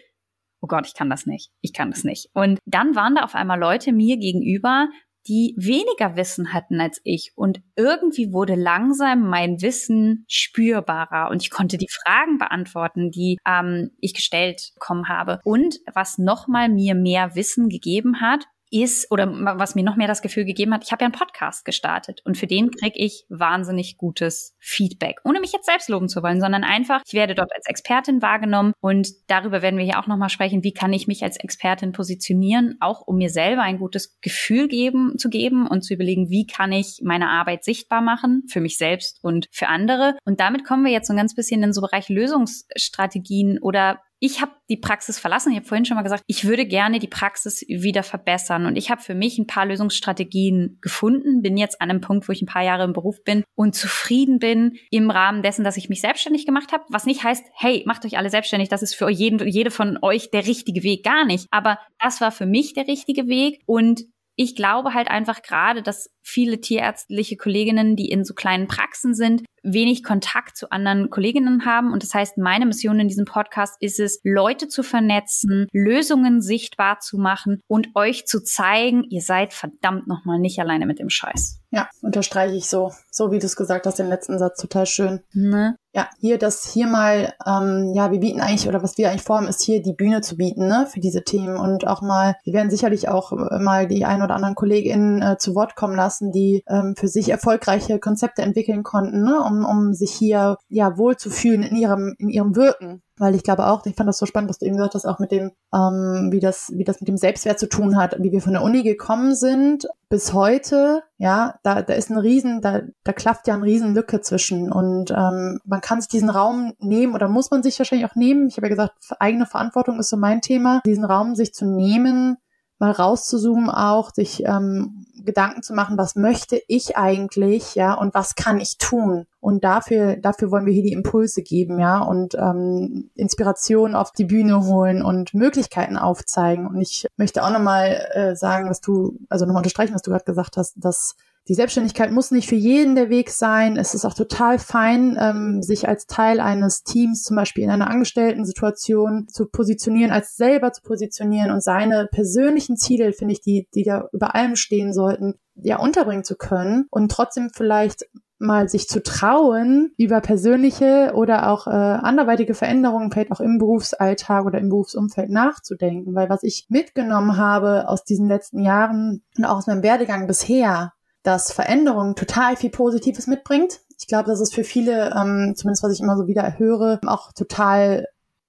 oh 0.62 0.68
Gott, 0.68 0.88
ich 0.88 0.94
kann 0.94 1.10
das 1.10 1.26
nicht, 1.26 1.52
ich 1.62 1.74
kann 1.74 1.92
das 1.92 2.04
nicht. 2.04 2.30
Und 2.34 2.60
dann 2.66 2.96
waren 2.96 3.16
da 3.16 3.24
auf 3.24 3.36
einmal 3.36 3.60
Leute 3.60 3.92
mir 3.92 4.18
gegenüber, 4.18 4.90
die 5.28 5.56
weniger 5.58 6.16
Wissen 6.16 6.54
hatten 6.54 6.80
als 6.80 7.02
ich. 7.04 7.32
Und 7.36 7.62
irgendwie 7.76 8.32
wurde 8.32 8.56
langsam 8.56 9.28
mein 9.28 9.62
Wissen 9.62 10.26
spürbarer 10.28 11.32
und 11.32 11.42
ich 11.42 11.50
konnte 11.50 11.78
die 11.78 11.90
Fragen 11.90 12.38
beantworten, 12.38 13.12
die 13.12 13.38
ähm, 13.48 13.92
ich 14.00 14.14
gestellt 14.14 14.72
bekommen 14.76 15.10
habe. 15.10 15.40
Und 15.44 15.80
was 15.94 16.18
nochmal 16.18 16.70
mir 16.70 16.96
mehr 16.96 17.36
Wissen 17.36 17.70
gegeben 17.70 18.22
hat, 18.22 18.46
ist, 18.72 19.12
oder 19.12 19.28
was 19.58 19.76
mir 19.76 19.84
noch 19.84 19.96
mehr 19.96 20.08
das 20.08 20.22
Gefühl 20.22 20.46
gegeben 20.46 20.74
hat, 20.74 20.84
ich 20.84 20.92
habe 20.92 21.04
ja 21.04 21.08
einen 21.08 21.18
Podcast 21.18 21.66
gestartet 21.66 22.22
und 22.26 22.38
für 22.38 22.48
den 22.48 22.72
kriege 22.72 22.98
ich 22.98 23.26
wahnsinnig 23.30 23.98
gutes 23.98 24.56
Feedback. 24.60 25.20
Ohne 25.24 25.40
mich 25.40 25.52
jetzt 25.52 25.66
selbst 25.66 25.90
loben 25.90 26.10
zu 26.10 26.24
wollen, 26.24 26.42
sondern 26.42 26.64
einfach, 26.64 27.02
ich 27.06 27.14
werde 27.14 27.36
dort 27.36 27.52
als 27.56 27.68
Expertin 27.68 28.22
wahrgenommen 28.22 28.74
und 28.82 29.10
darüber 29.28 29.62
werden 29.62 29.78
wir 29.78 29.86
hier 29.86 30.00
auch 30.00 30.08
nochmal 30.08 30.30
sprechen, 30.30 30.64
wie 30.64 30.74
kann 30.74 30.94
ich 30.94 31.08
mich 31.08 31.24
als 31.24 31.38
Expertin 31.38 31.92
positionieren, 31.92 32.78
auch 32.80 33.02
um 33.02 33.18
mir 33.18 33.30
selber 33.30 33.62
ein 33.62 33.80
gutes 33.80 34.20
Gefühl 34.22 34.68
geben, 34.68 35.18
zu 35.18 35.30
geben 35.30 35.68
und 35.68 35.84
zu 35.84 35.94
überlegen, 35.94 36.30
wie 36.30 36.48
kann 36.48 36.72
ich 36.72 37.00
meine 37.04 37.30
Arbeit 37.30 37.64
sichtbar 37.64 38.02
machen 38.02 38.44
für 38.50 38.62
mich 38.62 38.78
selbst 38.78 39.20
und 39.24 39.48
für 39.52 39.68
andere. 39.68 40.18
Und 40.26 40.40
damit 40.40 40.66
kommen 40.66 40.84
wir 40.84 40.92
jetzt 40.92 41.08
so 41.08 41.14
ein 41.14 41.18
ganz 41.18 41.36
bisschen 41.36 41.64
in 41.64 41.74
so 41.74 41.82
Bereich 41.82 42.10
Lösungsstrategien 42.10 43.60
oder 43.60 44.00
ich 44.20 44.42
habe 44.42 44.54
die 44.70 44.78
Praxis 44.78 45.20
verlassen. 45.20 45.52
Ich 45.52 45.58
habe 45.58 45.68
vorhin 45.68 45.86
schon 45.86 45.96
mal 45.96 46.04
gesagt, 46.04 46.24
ich 46.28 46.46
würde 46.46 46.66
gerne 46.66 47.00
die 47.00 47.08
Praxis 47.08 47.62
wieder 47.68 48.04
verbessern. 48.04 48.66
Und 48.66 48.78
ich 48.78 48.90
habe 48.90 49.02
für 49.02 49.14
mich 49.14 49.38
ein 49.38 49.48
paar 49.48 49.66
Lösungsstrategien 49.66 50.80
gefunden, 50.82 51.42
bin 51.42 51.58
jetzt 51.58 51.82
an 51.82 51.90
einem 51.90 52.02
Punkt, 52.02 52.28
wo 52.28 52.32
ich 52.32 52.42
ein 52.42 52.48
paar 52.48 52.64
Jahre 52.64 52.84
im 52.84 52.94
Beruf 52.94 53.24
bin 53.24 53.44
und 53.56 53.76
zufrieden 53.76 54.40
bin 54.40 54.78
im 54.90 55.10
Rahmen 55.12 55.44
dessen, 55.44 55.64
dass 55.64 55.78
ich 55.78 55.90
mich 55.90 56.02
selbstständig 56.02 56.46
gemacht 56.46 56.72
habe. 56.72 56.86
Was 56.90 57.06
nicht 57.06 57.24
heißt, 57.24 57.46
hey, 57.54 57.84
macht 57.86 58.06
euch 58.06 58.18
alle 58.18 58.30
selbstständig, 58.30 58.70
das 58.70 58.82
ist 58.82 58.96
für 58.96 59.10
jeden, 59.10 59.46
jede 59.48 59.72
von 59.72 60.00
euch 60.02 60.32
der 60.32 60.48
richtige 60.48 60.84
Weg, 60.84 61.04
gar 61.04 61.26
nicht. 61.26 61.48
Aber 61.52 61.78
das 62.00 62.22
war 62.22 62.32
für 62.32 62.46
mich 62.46 62.74
der 62.74 62.88
richtige 62.88 63.28
Weg. 63.28 63.62
Und 63.66 64.06
ich 64.38 64.56
glaube 64.56 64.94
halt 64.94 65.10
einfach 65.10 65.42
gerade, 65.42 65.82
dass 65.82 66.10
viele 66.22 66.60
tierärztliche 66.60 67.38
Kolleginnen, 67.38 67.96
die 67.96 68.10
in 68.10 68.26
so 68.26 68.34
kleinen 68.34 68.68
Praxen 68.68 69.14
sind, 69.14 69.44
wenig 69.66 70.04
Kontakt 70.04 70.56
zu 70.58 70.72
anderen 70.72 71.10
Kolleginnen 71.10 71.66
haben. 71.66 71.92
Und 71.92 72.04
das 72.04 72.14
heißt, 72.14 72.38
meine 72.38 72.66
Mission 72.66 73.00
in 73.00 73.08
diesem 73.08 73.26
Podcast 73.26 73.76
ist 73.80 74.00
es, 74.00 74.20
Leute 74.24 74.68
zu 74.68 74.84
vernetzen, 74.84 75.68
Lösungen 75.74 76.42
sichtbar 76.42 77.00
zu 77.00 77.18
machen 77.18 77.60
und 77.68 77.90
euch 77.96 78.26
zu 78.26 78.44
zeigen, 78.44 79.04
ihr 79.10 79.22
seid 79.22 79.54
verdammt 79.54 80.08
nochmal 80.08 80.40
nicht 80.40 80.60
alleine 80.60 80.86
mit 80.86 81.00
dem 81.00 81.10
Scheiß. 81.10 81.62
Ja, 81.76 81.90
unterstreiche 82.02 82.56
ich 82.56 82.68
so. 82.68 82.94
So 83.12 83.32
wie 83.32 83.40
du 83.40 83.46
es 83.46 83.58
gesagt 83.58 83.86
hast, 83.86 84.00
den 84.00 84.08
letzten 84.08 84.40
Satz 84.40 84.62
total 84.62 84.86
schön. 84.86 85.20
Ne? 85.34 85.76
Ja, 85.94 86.10
hier 86.20 86.38
das 86.38 86.72
hier 86.72 86.88
mal, 86.88 87.34
ähm, 87.46 87.92
ja, 87.94 88.12
wir 88.12 88.20
bieten 88.20 88.40
eigentlich, 88.40 88.68
oder 88.68 88.84
was 88.84 88.98
wir 88.98 89.10
eigentlich 89.10 89.24
vorhaben, 89.24 89.48
ist 89.48 89.62
hier 89.62 89.82
die 89.82 89.94
Bühne 89.94 90.22
zu 90.22 90.38
bieten, 90.38 90.68
ne, 90.68 90.88
für 90.92 91.00
diese 91.00 91.24
Themen 91.24 91.58
und 91.58 91.88
auch 91.88 92.02
mal, 92.02 92.36
wir 92.44 92.54
werden 92.54 92.70
sicherlich 92.70 93.08
auch 93.08 93.32
äh, 93.32 93.60
mal 93.60 93.88
die 93.88 94.04
ein 94.04 94.22
oder 94.22 94.36
anderen 94.36 94.56
KollegInnen 94.56 95.22
äh, 95.22 95.38
zu 95.38 95.56
Wort 95.56 95.76
kommen 95.76 95.96
lassen, 95.96 96.32
die 96.34 96.64
ähm, 96.68 96.96
für 96.98 97.08
sich 97.08 97.30
erfolgreiche 97.30 98.00
Konzepte 98.00 98.42
entwickeln 98.42 98.84
konnten, 98.84 99.24
ne, 99.24 99.42
um 99.42 99.55
um, 99.64 99.66
um 99.66 99.94
sich 99.94 100.12
hier 100.12 100.58
ja 100.70 100.98
wohlzufühlen 100.98 101.64
in 101.64 101.76
ihrem, 101.76 102.16
in 102.18 102.30
ihrem 102.30 102.56
Wirken. 102.56 103.02
Weil 103.18 103.36
ich 103.36 103.44
glaube 103.44 103.68
auch, 103.68 103.86
ich 103.86 103.96
fand 103.96 104.10
das 104.10 104.18
so 104.18 104.26
spannend, 104.26 104.50
was 104.50 104.60
du 104.60 104.66
eben 104.66 104.76
gesagt 104.76 104.96
hast, 104.96 105.06
auch 105.06 105.20
mit 105.20 105.32
dem, 105.32 105.52
ähm, 105.74 106.30
wie 106.32 106.42
das, 106.42 106.72
wie 106.76 106.84
das 106.84 107.00
mit 107.00 107.08
dem 107.08 107.16
Selbstwert 107.16 107.60
zu 107.60 107.70
tun 107.70 107.96
hat, 107.96 108.18
wie 108.20 108.32
wir 108.34 108.42
von 108.42 108.52
der 108.52 108.62
Uni 108.62 108.84
gekommen 108.84 109.36
sind 109.36 109.88
bis 110.10 110.34
heute, 110.34 111.02
ja, 111.18 111.56
da, 111.64 111.82
da 111.82 111.94
ist 111.94 112.10
ein 112.10 112.18
Riesen, 112.18 112.62
da, 112.62 112.82
da 113.04 113.14
klafft 113.14 113.48
ja 113.48 113.54
ein 113.54 113.64
Riesenlücke 113.64 114.22
zwischen 114.22 114.72
und 114.72 115.12
ähm, 115.12 115.60
man 115.66 115.82
kann 115.82 116.00
sich 116.00 116.10
diesen 116.10 116.30
Raum 116.30 116.74
nehmen 116.80 117.16
oder 117.16 117.28
muss 117.28 117.52
man 117.52 117.64
sich 117.64 117.80
wahrscheinlich 117.80 118.10
auch 118.10 118.16
nehmen. 118.16 118.48
Ich 118.48 118.58
habe 118.58 118.68
ja 118.68 118.76
gesagt, 118.76 118.94
eigene 119.20 119.46
Verantwortung 119.46 120.00
ist 120.00 120.10
so 120.10 120.18
mein 120.18 120.42
Thema, 120.42 120.82
diesen 120.86 121.06
Raum 121.06 121.36
sich 121.36 121.54
zu 121.54 121.66
nehmen, 121.66 122.38
mal 122.80 122.92
rauszuzoomen 122.92 123.70
auch, 123.70 124.14
sich 124.14 124.44
ähm, 124.46 125.06
Gedanken 125.24 125.64
zu 125.64 125.74
machen, 125.74 125.98
was 125.98 126.16
möchte 126.16 126.62
ich 126.68 126.98
eigentlich, 126.98 127.76
ja, 127.76 127.94
und 127.94 128.14
was 128.14 128.36
kann 128.36 128.60
ich 128.60 128.78
tun? 128.78 129.26
Und 129.46 129.64
dafür, 129.64 130.16
dafür 130.16 130.50
wollen 130.50 130.66
wir 130.66 130.74
hier 130.74 130.82
die 130.82 130.92
Impulse 130.92 131.44
geben, 131.44 131.80
ja, 131.80 132.00
und 132.00 132.34
ähm, 132.34 133.12
Inspiration 133.14 133.94
auf 133.94 134.12
die 134.12 134.26
Bühne 134.26 134.66
holen 134.66 135.04
und 135.04 135.36
Möglichkeiten 135.36 135.98
aufzeigen. 135.98 136.66
Und 136.66 136.82
ich 136.82 137.06
möchte 137.16 137.44
auch 137.44 137.52
nochmal 137.52 138.08
äh, 138.14 138.36
sagen, 138.36 138.70
dass 138.70 138.82
du, 138.82 139.20
also 139.30 139.46
nochmal 139.46 139.60
unterstreichen, 139.60 139.94
was 139.94 140.02
du 140.02 140.10
gerade 140.10 140.26
gesagt 140.26 140.58
hast, 140.58 140.74
dass 140.84 141.14
die 141.48 141.54
Selbstständigkeit 141.54 142.12
muss 142.12 142.32
nicht 142.32 142.50
für 142.50 142.56
jeden 142.56 142.96
der 142.96 143.12
Weg 143.12 143.30
sein. 143.30 143.78
Es 143.78 143.94
ist 143.94 144.04
auch 144.04 144.16
total 144.16 144.58
fein, 144.58 145.16
ähm, 145.22 145.62
sich 145.62 145.88
als 145.88 146.08
Teil 146.08 146.40
eines 146.40 146.82
Teams 146.82 147.22
zum 147.22 147.36
Beispiel 147.36 147.66
in 147.66 147.70
einer 147.70 147.92
Angestellten-Situation 147.92 149.28
zu 149.28 149.46
positionieren, 149.46 150.12
als 150.12 150.38
selber 150.38 150.72
zu 150.72 150.82
positionieren 150.82 151.52
und 151.52 151.62
seine 151.62 152.08
persönlichen 152.12 152.78
Ziele, 152.78 153.14
finde 153.14 153.34
ich, 153.34 153.42
die, 153.42 153.68
die 153.76 153.84
da 153.84 154.10
über 154.12 154.34
allem 154.34 154.56
stehen 154.56 154.92
sollten, 154.92 155.36
ja, 155.54 155.78
unterbringen 155.78 156.24
zu 156.24 156.36
können 156.36 156.88
und 156.90 157.12
trotzdem 157.12 157.52
vielleicht 157.54 158.06
mal 158.38 158.68
sich 158.70 158.88
zu 158.88 159.02
trauen, 159.02 159.92
über 159.98 160.22
persönliche 160.22 161.14
oder 161.16 161.50
auch 161.50 161.68
äh, 161.68 161.72
anderweitige 161.72 162.54
Veränderungen 162.54 163.12
vielleicht 163.12 163.32
auch 163.32 163.40
im 163.40 163.58
Berufsalltag 163.58 164.46
oder 164.46 164.60
im 164.60 164.70
Berufsumfeld 164.70 165.30
nachzudenken. 165.30 166.16
Weil 166.16 166.30
was 166.30 166.44
ich 166.44 166.66
mitgenommen 166.70 167.38
habe 167.38 167.88
aus 167.88 168.04
diesen 168.04 168.28
letzten 168.28 168.60
Jahren 168.60 169.24
und 169.38 169.46
auch 169.46 169.58
aus 169.58 169.68
meinem 169.68 169.84
Werdegang 169.84 170.28
bisher, 170.28 170.94
dass 171.24 171.52
Veränderung 171.52 172.16
total 172.16 172.56
viel 172.56 172.70
Positives 172.70 173.28
mitbringt. 173.28 173.82
Ich 173.98 174.08
glaube, 174.08 174.30
dass 174.30 174.42
es 174.42 174.54
für 174.54 174.64
viele, 174.64 175.12
ähm, 175.16 175.54
zumindest 175.56 175.84
was 175.84 175.94
ich 175.94 176.02
immer 176.02 176.18
so 176.18 176.28
wieder 176.28 176.60
höre, 176.60 177.00
auch 177.06 177.32
total 177.32 178.06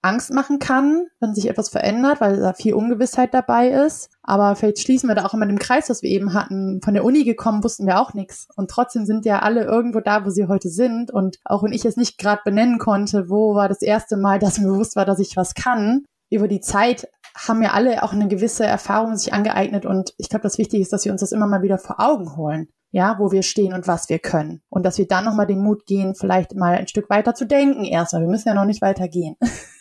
Angst 0.06 0.32
machen 0.32 0.58
kann, 0.58 1.06
wenn 1.20 1.34
sich 1.34 1.48
etwas 1.48 1.68
verändert, 1.68 2.20
weil 2.20 2.38
da 2.38 2.52
viel 2.52 2.74
Ungewissheit 2.74 3.34
dabei 3.34 3.68
ist. 3.68 4.10
Aber 4.22 4.56
vielleicht 4.56 4.78
schließen 4.80 5.08
wir 5.08 5.14
da 5.14 5.26
auch 5.26 5.34
immer 5.34 5.46
den 5.46 5.58
Kreis, 5.58 5.90
was 5.90 6.02
wir 6.02 6.10
eben 6.10 6.32
hatten. 6.34 6.80
Von 6.82 6.94
der 6.94 7.04
Uni 7.04 7.24
gekommen 7.24 7.64
wussten 7.64 7.86
wir 7.86 8.00
auch 8.00 8.14
nichts. 8.14 8.48
Und 8.56 8.70
trotzdem 8.70 9.04
sind 9.04 9.24
ja 9.26 9.40
alle 9.40 9.64
irgendwo 9.64 10.00
da, 10.00 10.24
wo 10.24 10.30
sie 10.30 10.46
heute 10.46 10.68
sind. 10.68 11.10
Und 11.10 11.38
auch 11.44 11.62
wenn 11.62 11.72
ich 11.72 11.84
es 11.84 11.96
nicht 11.96 12.18
gerade 12.18 12.42
benennen 12.44 12.78
konnte, 12.78 13.28
wo 13.28 13.54
war 13.54 13.68
das 13.68 13.82
erste 13.82 14.16
Mal, 14.16 14.38
dass 14.38 14.58
mir 14.58 14.68
bewusst 14.68 14.96
war, 14.96 15.04
dass 15.04 15.18
ich 15.18 15.36
was 15.36 15.54
kann, 15.54 16.04
über 16.30 16.48
die 16.48 16.60
Zeit 16.60 17.08
haben 17.36 17.62
ja 17.62 17.72
alle 17.72 18.02
auch 18.02 18.12
eine 18.12 18.28
gewisse 18.28 18.64
Erfahrung 18.64 19.16
sich 19.16 19.32
angeeignet 19.32 19.84
und 19.84 20.14
ich 20.16 20.28
glaube, 20.28 20.42
das 20.42 20.58
Wichtige 20.58 20.82
ist, 20.82 20.92
dass 20.92 21.04
wir 21.04 21.12
uns 21.12 21.20
das 21.20 21.32
immer 21.32 21.46
mal 21.46 21.62
wieder 21.62 21.78
vor 21.78 22.00
Augen 22.00 22.36
holen, 22.36 22.68
ja, 22.90 23.16
wo 23.18 23.30
wir 23.30 23.42
stehen 23.42 23.74
und 23.74 23.86
was 23.86 24.08
wir 24.08 24.18
können 24.18 24.62
und 24.70 24.84
dass 24.84 24.98
wir 24.98 25.06
dann 25.06 25.24
nochmal 25.24 25.46
den 25.46 25.62
Mut 25.62 25.86
gehen, 25.86 26.14
vielleicht 26.14 26.54
mal 26.54 26.74
ein 26.74 26.88
Stück 26.88 27.10
weiter 27.10 27.34
zu 27.34 27.46
denken 27.46 27.84
erstmal. 27.84 28.22
Wir 28.22 28.28
müssen 28.28 28.48
ja 28.48 28.54
noch 28.54 28.64
nicht 28.64 28.82
weitergehen. 28.82 29.36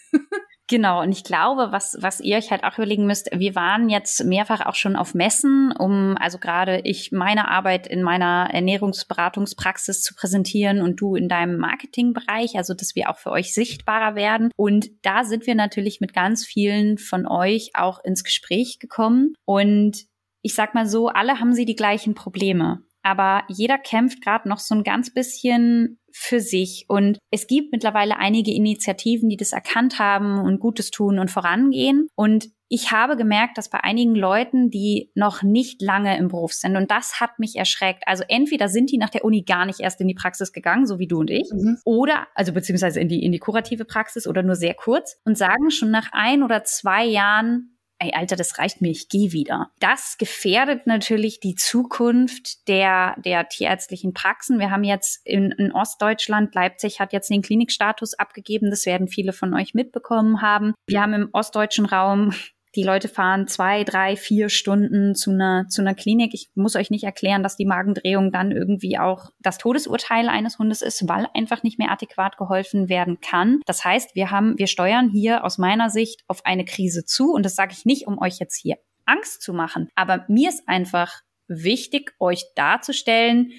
Genau, 0.67 1.03
und 1.03 1.12
ich 1.12 1.24
glaube, 1.24 1.67
was, 1.72 1.95
was 2.00 2.19
ihr 2.19 2.38
euch 2.38 2.50
halt 2.50 2.63
auch 2.63 2.75
überlegen 2.77 3.05
müsst, 3.05 3.29
wir 3.31 3.53
waren 3.53 3.88
jetzt 3.88 4.24
mehrfach 4.24 4.65
auch 4.65 4.74
schon 4.74 4.95
auf 4.95 5.13
Messen, 5.13 5.72
um 5.72 6.17
also 6.19 6.39
gerade 6.39 6.81
ich 6.86 7.12
meine 7.12 7.50
Arbeit 7.50 7.86
in 7.86 8.01
meiner 8.01 8.50
Ernährungsberatungspraxis 8.51 10.01
zu 10.01 10.15
präsentieren 10.15 10.81
und 10.81 11.00
du 11.00 11.15
in 11.15 11.29
deinem 11.29 11.60
Marketingbereich, 11.60 12.55
also 12.55 12.74
dass 12.74 12.95
wir 12.95 13.12
auch 13.12 13.19
für 13.19 13.29
euch 13.29 13.53
sichtbarer 13.53 14.15
werden. 14.15 14.50
Und 14.55 14.89
da 15.03 15.24
sind 15.24 15.45
wir 15.45 15.53
natürlich 15.53 16.01
mit 16.01 16.13
ganz 16.13 16.43
vielen 16.43 16.98
von 16.98 17.27
euch 17.27 17.72
auch 17.75 18.03
ins 18.03 18.24
Gespräch 18.24 18.79
gekommen. 18.79 19.36
Und 19.45 20.05
ich 20.41 20.55
sag 20.55 20.74
mal 20.74 20.88
so, 20.88 21.10
alle 21.10 21.39
haben 21.39 21.53
sie 21.53 21.65
die 21.65 21.75
gleichen 21.75 22.15
Probleme 22.15 22.81
aber 23.05 23.43
jeder 23.50 23.77
kämpft 23.77 24.24
gerade 24.24 24.50
noch 24.50 24.57
so 24.57 24.74
ein 24.74 24.84
ganz 24.84 25.13
bisschen 25.13 26.00
für 26.17 26.39
sich. 26.39 26.86
Und 26.88 27.19
es 27.29 27.45
gibt 27.45 27.74
mittlerweile 27.74 28.17
einige 28.17 28.53
Initiativen, 28.53 29.27
die 29.27 29.36
das 29.36 29.51
erkannt 29.51 30.00
haben 30.00 30.39
und 30.39 30.62
Gutes 30.62 30.89
tun 30.89 31.19
und 31.19 31.29
vorangehen. 31.29 32.07
Und 32.15 32.48
ich 32.69 32.92
habe 32.92 33.18
gemerkt, 33.18 33.57
dass 33.57 33.70
bei 33.70 33.83
einigen 33.83 34.16
Leuten, 34.16 34.70
die 34.70 35.11
noch 35.13 35.44
nicht 35.44 35.81
lange 35.81 36.18
im 36.18 36.29
Beruf 36.29 36.53
sind, 36.53 36.77
und 36.77 36.90
das 36.90 37.20
hat 37.20 37.37
mich 37.37 37.57
erschreckt. 37.57 38.03
Also 38.07 38.24
entweder 38.27 38.70
sind 38.70 38.92
die 38.92 38.98
nach 38.98 39.09
der 39.09 39.25
Uni 39.25 39.44
gar 39.44 39.66
nicht 39.66 39.81
erst 39.81 40.00
in 40.00 40.07
die 40.07 40.16
Praxis 40.16 40.53
gegangen, 40.53 40.87
so 40.87 41.00
wie 41.00 41.07
du 41.07 41.20
und 41.20 41.29
ich, 41.29 41.51
mhm. 41.51 41.77
oder, 41.83 42.27
also 42.33 42.53
beziehungsweise 42.53 43.01
in 43.01 43.09
die, 43.09 43.22
in 43.22 43.33
die 43.33 43.40
kurative 43.40 43.85
Praxis 43.85 44.25
oder 44.25 44.42
nur 44.42 44.55
sehr 44.55 44.74
kurz 44.74 45.20
und 45.25 45.37
sagen 45.37 45.70
schon 45.70 45.92
nach 45.92 46.09
ein 46.13 46.44
oder 46.44 46.63
zwei 46.63 47.05
Jahren, 47.05 47.75
ey, 48.00 48.12
Alter, 48.14 48.36
das 48.36 48.58
reicht 48.58 48.81
mir, 48.81 48.92
ich 48.92 49.10
gehe 49.10 49.31
wieder. 49.31 49.72
Das 49.79 50.18
gefährdet 50.18 50.88
natürlich 50.88 51.40
die 51.40 51.55
Zukunft 51.55 52.68
der, 52.68 53.16
der 53.18 53.48
tierärztlichen 53.48 54.14
Praxen. 54.14 54.60
Wir 54.60 54.72
haben 54.72 54.84
jetzt 54.84 55.25
in, 55.25 55.51
in 55.51 55.72
Ostdeutschland, 55.72 56.53
Leipzig 56.55 57.00
hat 57.00 57.14
jetzt 57.14 57.29
den 57.29 57.42
Klinikstatus 57.42 58.14
abgegeben, 58.14 58.70
das 58.70 58.86
werden 58.86 59.08
viele 59.08 59.34
von 59.34 59.53
euch 59.53 59.74
mitbekommen 59.74 60.42
haben. 60.42 60.74
Wir 60.88 61.01
haben 61.01 61.14
im 61.14 61.29
ostdeutschen 61.31 61.86
Raum 61.86 62.34
die 62.75 62.83
Leute 62.83 63.07
fahren 63.07 63.48
zwei, 63.48 63.83
drei, 63.83 64.16
vier 64.16 64.50
Stunden 64.50 65.16
zu 65.16 65.31
einer, 65.31 65.68
zu 65.70 65.81
einer 65.81 65.96
Klinik. 65.96 66.33
Ich 66.33 66.50
muss 66.55 66.75
euch 66.75 66.90
nicht 66.90 67.03
erklären, 67.03 67.44
dass 67.44 67.57
die 67.57 67.66
Magendrehung 67.66 68.31
dann 68.31 68.51
irgendwie 68.51 68.98
auch 68.98 69.29
das 69.40 69.57
Todesurteil 69.57 70.29
eines 70.29 70.59
Hundes 70.59 70.81
ist, 70.81 71.07
weil 71.07 71.27
einfach 71.33 71.64
nicht 71.64 71.79
mehr 71.79 71.92
adäquat 71.92 72.38
geholfen 72.38 72.90
werden 72.90 73.20
kann. 73.22 73.61
Das 73.66 73.83
heißt, 73.83 74.16
wir 74.16 74.31
haben, 74.31 74.57
wir 74.57 74.68
steuern 74.68 75.09
hier 75.09 75.44
aus 75.44 75.57
meiner 75.57 75.90
Sicht 75.90 76.24
auf 76.27 76.46
eine 76.46 76.66
Krise 76.66 77.05
zu. 77.05 77.31
Und 77.31 77.44
das 77.44 77.55
sage 77.55 77.74
ich 77.74 77.85
nicht, 77.85 78.07
um 78.07 78.20
euch 78.20 78.40
jetzt 78.40 78.59
hier 78.61 78.77
Angst 79.05 79.42
zu 79.42 79.53
machen. 79.53 79.90
Aber 79.96 80.25
mir 80.27 80.50
ist 80.50 80.68
einfach 80.68 81.22
wichtig, 81.48 82.14
euch 82.20 82.44
darzustellen, 82.55 83.51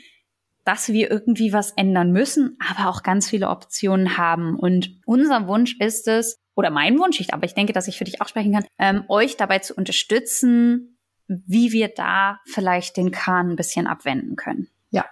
dass 0.67 0.89
wir 0.89 1.11
irgendwie 1.11 1.53
was 1.53 1.71
ändern 1.71 2.11
müssen, 2.11 2.59
aber 2.69 2.91
auch 2.91 3.03
ganz 3.03 3.31
viele 3.31 3.49
Optionen 3.49 4.19
haben. 4.19 4.57
Und 4.59 5.01
unser 5.07 5.47
Wunsch 5.47 5.77
ist 5.79 6.09
es, 6.09 6.39
oder 6.57 6.71
mein 6.71 6.99
Wunsch, 6.99 7.21
ich, 7.21 7.33
aber 7.33 7.47
ich 7.47 7.55
denke, 7.55 7.73
dass 7.73 7.87
ich 7.87 7.97
für 7.97 8.05
dich 8.05 8.21
auch 8.21 8.29
sprechen 8.29 8.53
kann, 8.53 8.67
ähm, 8.79 9.05
euch 9.09 9.37
dabei 9.37 9.61
zu 9.61 9.75
unterstützen, 9.75 10.99
wie 11.29 11.73
wir 11.73 11.89
da 11.89 12.41
vielleicht 12.47 12.97
den 12.97 13.13
Kahn 13.13 13.51
ein 13.51 13.57
bisschen 13.57 13.87
abwenden 13.87 14.37
können. 14.37 14.69
Ja. 14.91 15.05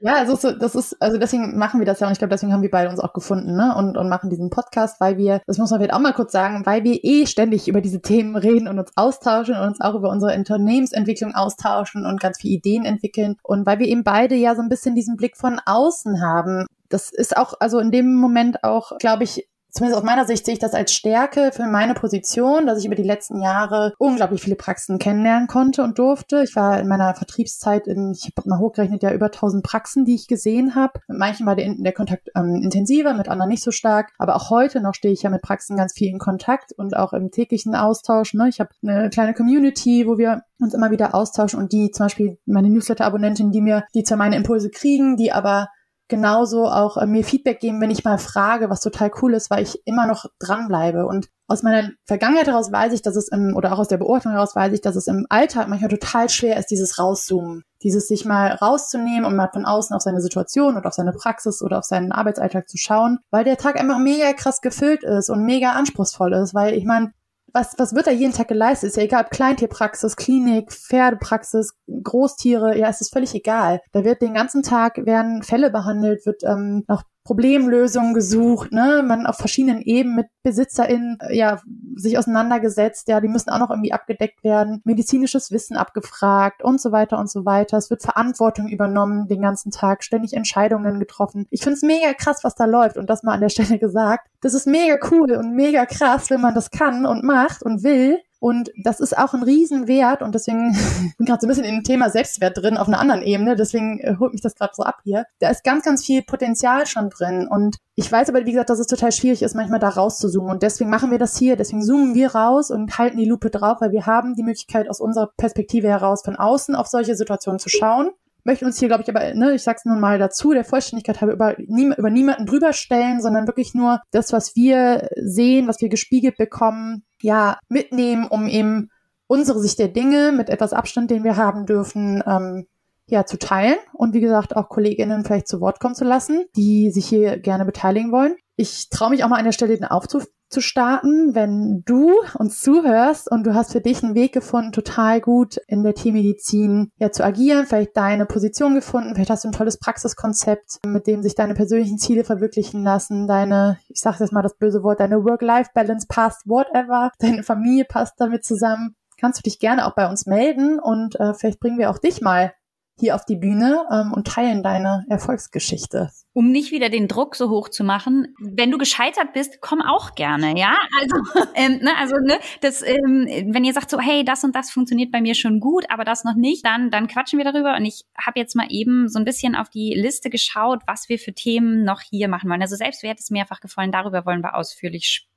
Ja, 0.00 0.14
also 0.16 0.34
so, 0.36 0.52
das 0.52 0.74
ist, 0.74 1.00
also 1.00 1.18
deswegen 1.18 1.58
machen 1.58 1.80
wir 1.80 1.86
das 1.86 2.00
ja 2.00 2.06
und 2.06 2.12
ich 2.12 2.18
glaube, 2.18 2.30
deswegen 2.30 2.52
haben 2.52 2.62
wir 2.62 2.70
beide 2.70 2.88
uns 2.88 3.00
auch 3.00 3.12
gefunden, 3.12 3.54
ne? 3.54 3.74
Und, 3.76 3.96
und 3.96 4.08
machen 4.08 4.30
diesen 4.30 4.50
Podcast, 4.50 5.00
weil 5.00 5.18
wir, 5.18 5.40
das 5.46 5.58
muss 5.58 5.70
man 5.70 5.80
vielleicht 5.80 5.94
auch 5.94 6.00
mal 6.00 6.14
kurz 6.14 6.32
sagen, 6.32 6.64
weil 6.64 6.84
wir 6.84 6.98
eh 7.02 7.26
ständig 7.26 7.68
über 7.68 7.80
diese 7.80 8.00
Themen 8.00 8.36
reden 8.36 8.68
und 8.68 8.78
uns 8.78 8.92
austauschen 8.96 9.54
und 9.54 9.62
uns 9.62 9.80
auch 9.80 9.94
über 9.94 10.08
unsere 10.08 10.34
Unternehmensentwicklung 10.34 11.34
austauschen 11.34 12.06
und 12.06 12.20
ganz 12.20 12.38
viele 12.40 12.54
Ideen 12.54 12.84
entwickeln. 12.84 13.36
Und 13.42 13.66
weil 13.66 13.78
wir 13.78 13.88
eben 13.88 14.04
beide 14.04 14.34
ja 14.34 14.54
so 14.54 14.62
ein 14.62 14.68
bisschen 14.68 14.94
diesen 14.94 15.16
Blick 15.16 15.36
von 15.36 15.60
außen 15.64 16.22
haben. 16.22 16.66
Das 16.88 17.12
ist 17.12 17.36
auch, 17.36 17.54
also 17.60 17.78
in 17.78 17.90
dem 17.90 18.14
Moment 18.14 18.64
auch, 18.64 18.98
glaube 18.98 19.24
ich, 19.24 19.48
zumindest 19.70 20.00
aus 20.00 20.06
meiner 20.06 20.26
Sicht 20.26 20.44
sehe 20.44 20.54
ich 20.54 20.60
das 20.60 20.74
als 20.74 20.92
Stärke 20.92 21.50
für 21.52 21.66
meine 21.66 21.94
Position, 21.94 22.66
dass 22.66 22.78
ich 22.78 22.86
über 22.86 22.94
die 22.94 23.02
letzten 23.02 23.40
Jahre 23.40 23.94
unglaublich 23.98 24.42
viele 24.42 24.56
Praxen 24.56 24.98
kennenlernen 24.98 25.48
konnte 25.48 25.82
und 25.82 25.98
durfte. 25.98 26.42
Ich 26.42 26.56
war 26.56 26.80
in 26.80 26.88
meiner 26.88 27.14
Vertriebszeit 27.14 27.86
in, 27.86 28.12
ich 28.12 28.30
habe 28.36 28.48
mal 28.48 28.58
hochgerechnet, 28.58 29.02
ja 29.02 29.12
über 29.12 29.26
1000 29.26 29.62
Praxen, 29.62 30.04
die 30.04 30.14
ich 30.14 30.28
gesehen 30.28 30.74
habe. 30.74 31.00
Mit 31.08 31.18
manchen 31.18 31.46
war 31.46 31.56
der, 31.56 31.74
der 31.76 31.92
Kontakt 31.92 32.28
ähm, 32.36 32.60
intensiver, 32.62 33.14
mit 33.14 33.28
anderen 33.28 33.50
nicht 33.50 33.62
so 33.62 33.70
stark. 33.70 34.12
Aber 34.18 34.36
auch 34.36 34.50
heute 34.50 34.80
noch 34.80 34.94
stehe 34.94 35.14
ich 35.14 35.22
ja 35.22 35.30
mit 35.30 35.42
Praxen 35.42 35.76
ganz 35.76 35.92
viel 35.92 36.08
in 36.08 36.18
Kontakt 36.18 36.72
und 36.72 36.96
auch 36.96 37.12
im 37.12 37.30
täglichen 37.30 37.74
Austausch. 37.74 38.34
Ne? 38.34 38.48
Ich 38.48 38.60
habe 38.60 38.70
eine 38.82 39.10
kleine 39.10 39.34
Community, 39.34 40.06
wo 40.06 40.18
wir 40.18 40.42
uns 40.58 40.74
immer 40.74 40.90
wieder 40.90 41.14
austauschen 41.14 41.58
und 41.58 41.72
die 41.72 41.90
zum 41.90 42.06
Beispiel 42.06 42.38
meine 42.46 42.68
Newsletter-Abonnentin, 42.68 43.50
die 43.50 43.60
mir, 43.60 43.84
die 43.94 44.02
zwar 44.02 44.18
meine 44.18 44.36
Impulse 44.36 44.70
kriegen, 44.70 45.16
die 45.16 45.32
aber 45.32 45.68
genauso 46.10 46.66
auch 46.66 46.98
äh, 46.98 47.06
mir 47.06 47.24
Feedback 47.24 47.60
geben, 47.60 47.80
wenn 47.80 47.90
ich 47.90 48.04
mal 48.04 48.18
frage, 48.18 48.68
was 48.68 48.80
total 48.80 49.10
cool 49.22 49.32
ist, 49.32 49.48
weil 49.48 49.62
ich 49.62 49.80
immer 49.86 50.06
noch 50.06 50.26
dranbleibe. 50.38 51.06
Und 51.06 51.28
aus 51.46 51.62
meiner 51.62 51.88
Vergangenheit 52.06 52.46
heraus 52.46 52.70
weiß 52.70 52.92
ich, 52.92 53.00
dass 53.00 53.16
es 53.16 53.28
im, 53.28 53.56
oder 53.56 53.72
auch 53.72 53.78
aus 53.78 53.88
der 53.88 53.96
Beobachtung 53.96 54.32
heraus 54.32 54.54
weiß 54.54 54.72
ich, 54.74 54.82
dass 54.82 54.96
es 54.96 55.06
im 55.06 55.26
Alltag 55.30 55.68
manchmal 55.68 55.90
total 55.90 56.28
schwer 56.28 56.58
ist, 56.58 56.66
dieses 56.66 56.98
Rauszoomen. 56.98 57.62
Dieses 57.82 58.08
sich 58.08 58.26
mal 58.26 58.52
rauszunehmen 58.52 59.24
und 59.24 59.34
mal 59.34 59.48
von 59.50 59.64
außen 59.64 59.96
auf 59.96 60.02
seine 60.02 60.20
Situation 60.20 60.76
oder 60.76 60.88
auf 60.88 60.94
seine 60.94 61.12
Praxis 61.12 61.62
oder 61.62 61.78
auf 61.78 61.84
seinen 61.84 62.12
Arbeitsalltag 62.12 62.68
zu 62.68 62.76
schauen, 62.76 63.20
weil 63.30 63.44
der 63.44 63.56
Tag 63.56 63.80
einfach 63.80 63.98
mega 63.98 64.32
krass 64.34 64.60
gefüllt 64.60 65.02
ist 65.02 65.30
und 65.30 65.44
mega 65.44 65.72
anspruchsvoll 65.72 66.34
ist, 66.34 66.54
weil 66.54 66.74
ich 66.74 66.84
meine, 66.84 67.12
was, 67.52 67.74
was 67.78 67.94
wird 67.94 68.06
da 68.06 68.10
jeden 68.10 68.32
Tag 68.32 68.48
geleistet? 68.48 68.90
Ist 68.90 68.96
ja 68.96 69.02
egal, 69.02 69.24
ob 69.24 69.30
Kleintierpraxis, 69.30 70.16
Klinik, 70.16 70.72
Pferdepraxis, 70.72 71.74
Großtiere, 72.02 72.78
ja, 72.78 72.88
es 72.88 73.00
ist 73.00 73.12
völlig 73.12 73.34
egal. 73.34 73.80
Da 73.92 74.04
wird 74.04 74.22
den 74.22 74.34
ganzen 74.34 74.62
Tag, 74.62 75.04
werden 75.04 75.42
Fälle 75.42 75.70
behandelt, 75.70 76.26
wird 76.26 76.42
ähm, 76.44 76.84
noch 76.88 77.02
Problemlösungen 77.24 78.14
gesucht, 78.14 78.72
ne? 78.72 79.04
Man 79.06 79.26
auf 79.26 79.36
verschiedenen 79.36 79.82
Ebenen 79.82 80.16
mit 80.16 80.26
BesitzerInnen 80.42 81.18
äh, 81.20 81.36
ja 81.36 81.60
sich 81.94 82.16
auseinandergesetzt, 82.16 83.08
ja, 83.08 83.20
die 83.20 83.28
müssen 83.28 83.50
auch 83.50 83.58
noch 83.58 83.70
irgendwie 83.70 83.92
abgedeckt 83.92 84.42
werden, 84.42 84.80
medizinisches 84.84 85.50
Wissen 85.50 85.76
abgefragt 85.76 86.62
und 86.62 86.80
so 86.80 86.92
weiter 86.92 87.18
und 87.18 87.30
so 87.30 87.44
weiter. 87.44 87.76
Es 87.76 87.90
wird 87.90 88.02
Verantwortung 88.02 88.68
übernommen 88.68 89.28
den 89.28 89.42
ganzen 89.42 89.70
Tag, 89.70 90.02
ständig 90.02 90.32
Entscheidungen 90.32 90.98
getroffen. 90.98 91.46
Ich 91.50 91.62
finde 91.62 91.76
es 91.76 91.82
mega 91.82 92.14
krass, 92.14 92.38
was 92.42 92.54
da 92.54 92.64
läuft 92.64 92.96
und 92.96 93.10
das 93.10 93.22
mal 93.22 93.34
an 93.34 93.40
der 93.40 93.48
Stelle 93.50 93.78
gesagt. 93.78 94.28
Das 94.40 94.54
ist 94.54 94.66
mega 94.66 94.96
cool 95.10 95.32
und 95.32 95.54
mega 95.54 95.84
krass, 95.84 96.30
wenn 96.30 96.40
man 96.40 96.54
das 96.54 96.70
kann 96.70 97.04
und 97.04 97.22
macht 97.22 97.62
und 97.62 97.82
will. 97.82 98.18
Und 98.40 98.70
das 98.82 99.00
ist 99.00 99.16
auch 99.16 99.34
ein 99.34 99.42
Riesenwert 99.42 100.22
und 100.22 100.34
deswegen 100.34 100.72
bin 101.18 101.26
gerade 101.26 101.40
so 101.42 101.46
ein 101.46 101.50
bisschen 101.50 101.64
in 101.64 101.76
dem 101.76 101.84
Thema 101.84 102.08
Selbstwert 102.08 102.56
drin 102.56 102.78
auf 102.78 102.88
einer 102.88 102.98
anderen 102.98 103.22
Ebene. 103.22 103.54
Deswegen 103.54 104.00
äh, 104.00 104.16
holt 104.18 104.32
mich 104.32 104.40
das 104.40 104.54
gerade 104.54 104.72
so 104.74 104.82
ab 104.82 105.00
hier. 105.04 105.26
Da 105.40 105.50
ist 105.50 105.62
ganz, 105.62 105.84
ganz 105.84 106.04
viel 106.04 106.22
Potenzial 106.22 106.86
schon 106.86 107.10
drin. 107.10 107.46
Und 107.48 107.76
ich 107.96 108.10
weiß 108.10 108.30
aber, 108.30 108.46
wie 108.46 108.52
gesagt, 108.52 108.70
dass 108.70 108.78
es 108.78 108.86
total 108.86 109.12
schwierig 109.12 109.42
ist, 109.42 109.54
manchmal 109.54 109.78
da 109.78 109.90
rauszuzoomen. 109.90 110.50
Und 110.50 110.62
deswegen 110.62 110.88
machen 110.88 111.10
wir 111.10 111.18
das 111.18 111.36
hier. 111.36 111.56
Deswegen 111.56 111.82
zoomen 111.82 112.14
wir 112.14 112.34
raus 112.34 112.70
und 112.70 112.96
halten 112.98 113.18
die 113.18 113.26
Lupe 113.26 113.50
drauf, 113.50 113.82
weil 113.82 113.92
wir 113.92 114.06
haben 114.06 114.34
die 114.34 114.42
Möglichkeit, 114.42 114.88
aus 114.88 115.00
unserer 115.00 115.30
Perspektive 115.36 115.88
heraus 115.88 116.22
von 116.24 116.36
außen 116.36 116.74
auf 116.74 116.86
solche 116.86 117.14
Situationen 117.14 117.58
zu 117.58 117.68
schauen 117.68 118.10
möchte 118.44 118.64
uns 118.64 118.78
hier, 118.78 118.88
glaube 118.88 119.02
ich, 119.02 119.08
aber, 119.08 119.34
ne, 119.34 119.54
ich 119.54 119.62
sag's 119.62 119.84
nun 119.84 120.00
mal 120.00 120.18
dazu, 120.18 120.52
der 120.52 120.64
Vollständigkeit 120.64 121.20
habe 121.20 121.32
über, 121.32 121.56
nie, 121.58 121.92
über 121.96 122.10
niemanden 122.10 122.46
drüber 122.46 122.72
stellen, 122.72 123.20
sondern 123.20 123.46
wirklich 123.46 123.74
nur 123.74 124.00
das, 124.10 124.32
was 124.32 124.56
wir 124.56 125.08
sehen, 125.16 125.68
was 125.68 125.80
wir 125.80 125.88
gespiegelt 125.88 126.36
bekommen, 126.36 127.04
ja, 127.20 127.58
mitnehmen, 127.68 128.26
um 128.26 128.46
eben 128.46 128.90
unsere 129.26 129.60
Sicht 129.60 129.78
der 129.78 129.88
Dinge 129.88 130.32
mit 130.32 130.48
etwas 130.48 130.72
Abstand, 130.72 131.10
den 131.10 131.24
wir 131.24 131.36
haben 131.36 131.66
dürfen, 131.66 132.22
ähm, 132.26 132.66
ja, 133.06 133.26
zu 133.26 133.38
teilen 133.38 133.76
und 133.92 134.14
wie 134.14 134.20
gesagt 134.20 134.56
auch 134.56 134.68
Kolleginnen 134.68 135.24
vielleicht 135.24 135.48
zu 135.48 135.60
Wort 135.60 135.80
kommen 135.80 135.94
zu 135.94 136.04
lassen, 136.04 136.44
die 136.56 136.90
sich 136.90 137.06
hier 137.06 137.38
gerne 137.38 137.64
beteiligen 137.64 138.12
wollen. 138.12 138.36
Ich 138.56 138.88
traue 138.88 139.10
mich 139.10 139.24
auch 139.24 139.28
mal 139.28 139.38
an 139.38 139.44
der 139.44 139.52
Stelle 139.52 139.76
den 139.76 139.84
Aufruf 139.84 140.26
zu 140.50 140.60
starten, 140.60 141.34
wenn 141.34 141.82
du 141.86 142.12
uns 142.38 142.60
zuhörst 142.60 143.30
und 143.30 143.44
du 143.44 143.54
hast 143.54 143.72
für 143.72 143.80
dich 143.80 144.02
einen 144.02 144.14
Weg 144.14 144.32
gefunden, 144.32 144.72
total 144.72 145.20
gut 145.20 145.58
in 145.68 145.82
der 145.82 145.94
Tiermedizin 145.94 146.90
ja 146.98 147.12
zu 147.12 147.24
agieren, 147.24 147.66
vielleicht 147.66 147.96
deine 147.96 148.26
Position 148.26 148.74
gefunden, 148.74 149.14
vielleicht 149.14 149.30
hast 149.30 149.44
du 149.44 149.48
ein 149.48 149.52
tolles 149.52 149.78
Praxiskonzept, 149.78 150.80
mit 150.84 151.06
dem 151.06 151.22
sich 151.22 151.34
deine 151.34 151.54
persönlichen 151.54 151.98
Ziele 151.98 152.24
verwirklichen 152.24 152.82
lassen, 152.82 153.28
deine, 153.28 153.78
ich 153.88 154.00
sage 154.00 154.18
jetzt 154.20 154.32
mal 154.32 154.42
das 154.42 154.56
böse 154.56 154.82
Wort, 154.82 155.00
deine 155.00 155.24
Work-Life-Balance 155.24 156.06
passt, 156.08 156.42
whatever, 156.46 157.12
deine 157.20 157.44
Familie 157.44 157.84
passt 157.84 158.14
damit 158.18 158.44
zusammen, 158.44 158.96
kannst 159.18 159.38
du 159.38 159.42
dich 159.42 159.60
gerne 159.60 159.86
auch 159.86 159.94
bei 159.94 160.08
uns 160.08 160.26
melden 160.26 160.80
und 160.80 161.18
äh, 161.20 161.32
vielleicht 161.34 161.60
bringen 161.60 161.78
wir 161.78 161.90
auch 161.90 161.98
dich 161.98 162.20
mal 162.20 162.52
hier 163.00 163.14
auf 163.14 163.24
die 163.24 163.36
Bühne 163.36 163.84
ähm, 163.90 164.12
und 164.12 164.26
teilen 164.26 164.62
deine 164.62 165.04
Erfolgsgeschichte 165.08 166.10
um 166.32 166.52
nicht 166.52 166.70
wieder 166.70 166.88
den 166.88 167.08
Druck 167.08 167.34
so 167.34 167.50
hoch 167.50 167.68
zu 167.68 167.82
machen. 167.82 168.34
Wenn 168.38 168.70
du 168.70 168.78
gescheitert 168.78 169.32
bist, 169.32 169.60
komm 169.60 169.82
auch 169.82 170.14
gerne, 170.14 170.56
ja. 170.56 170.76
Also, 171.00 171.50
ähm, 171.54 171.80
ne, 171.82 171.96
also 171.98 172.16
ne, 172.16 172.38
das, 172.60 172.82
ähm, 172.82 173.26
wenn 173.52 173.64
ihr 173.64 173.72
sagt 173.72 173.90
so, 173.90 173.98
hey, 173.98 174.24
das 174.24 174.44
und 174.44 174.54
das 174.54 174.70
funktioniert 174.70 175.10
bei 175.10 175.20
mir 175.20 175.34
schon 175.34 175.58
gut, 175.58 175.84
aber 175.88 176.04
das 176.04 176.24
noch 176.24 176.36
nicht, 176.36 176.64
dann 176.64 176.90
dann 176.90 177.08
quatschen 177.08 177.38
wir 177.38 177.44
darüber. 177.44 177.74
Und 177.76 177.84
ich 177.84 178.04
habe 178.16 178.38
jetzt 178.38 178.54
mal 178.54 178.66
eben 178.70 179.08
so 179.08 179.18
ein 179.18 179.24
bisschen 179.24 179.56
auf 179.56 179.70
die 179.70 179.92
Liste 179.94 180.30
geschaut, 180.30 180.82
was 180.86 181.08
wir 181.08 181.18
für 181.18 181.32
Themen 181.32 181.82
noch 181.84 182.00
hier 182.00 182.28
machen 182.28 182.48
wollen. 182.48 182.62
Also 182.62 182.76
Selbstwert 182.76 183.18
ist 183.18 183.32
mehrfach 183.32 183.60
gefallen, 183.60 183.90
darüber 183.90 184.24
wollen 184.24 184.42
wir 184.42 184.54
ausführlich 184.54 185.06
sprechen. 185.06 185.29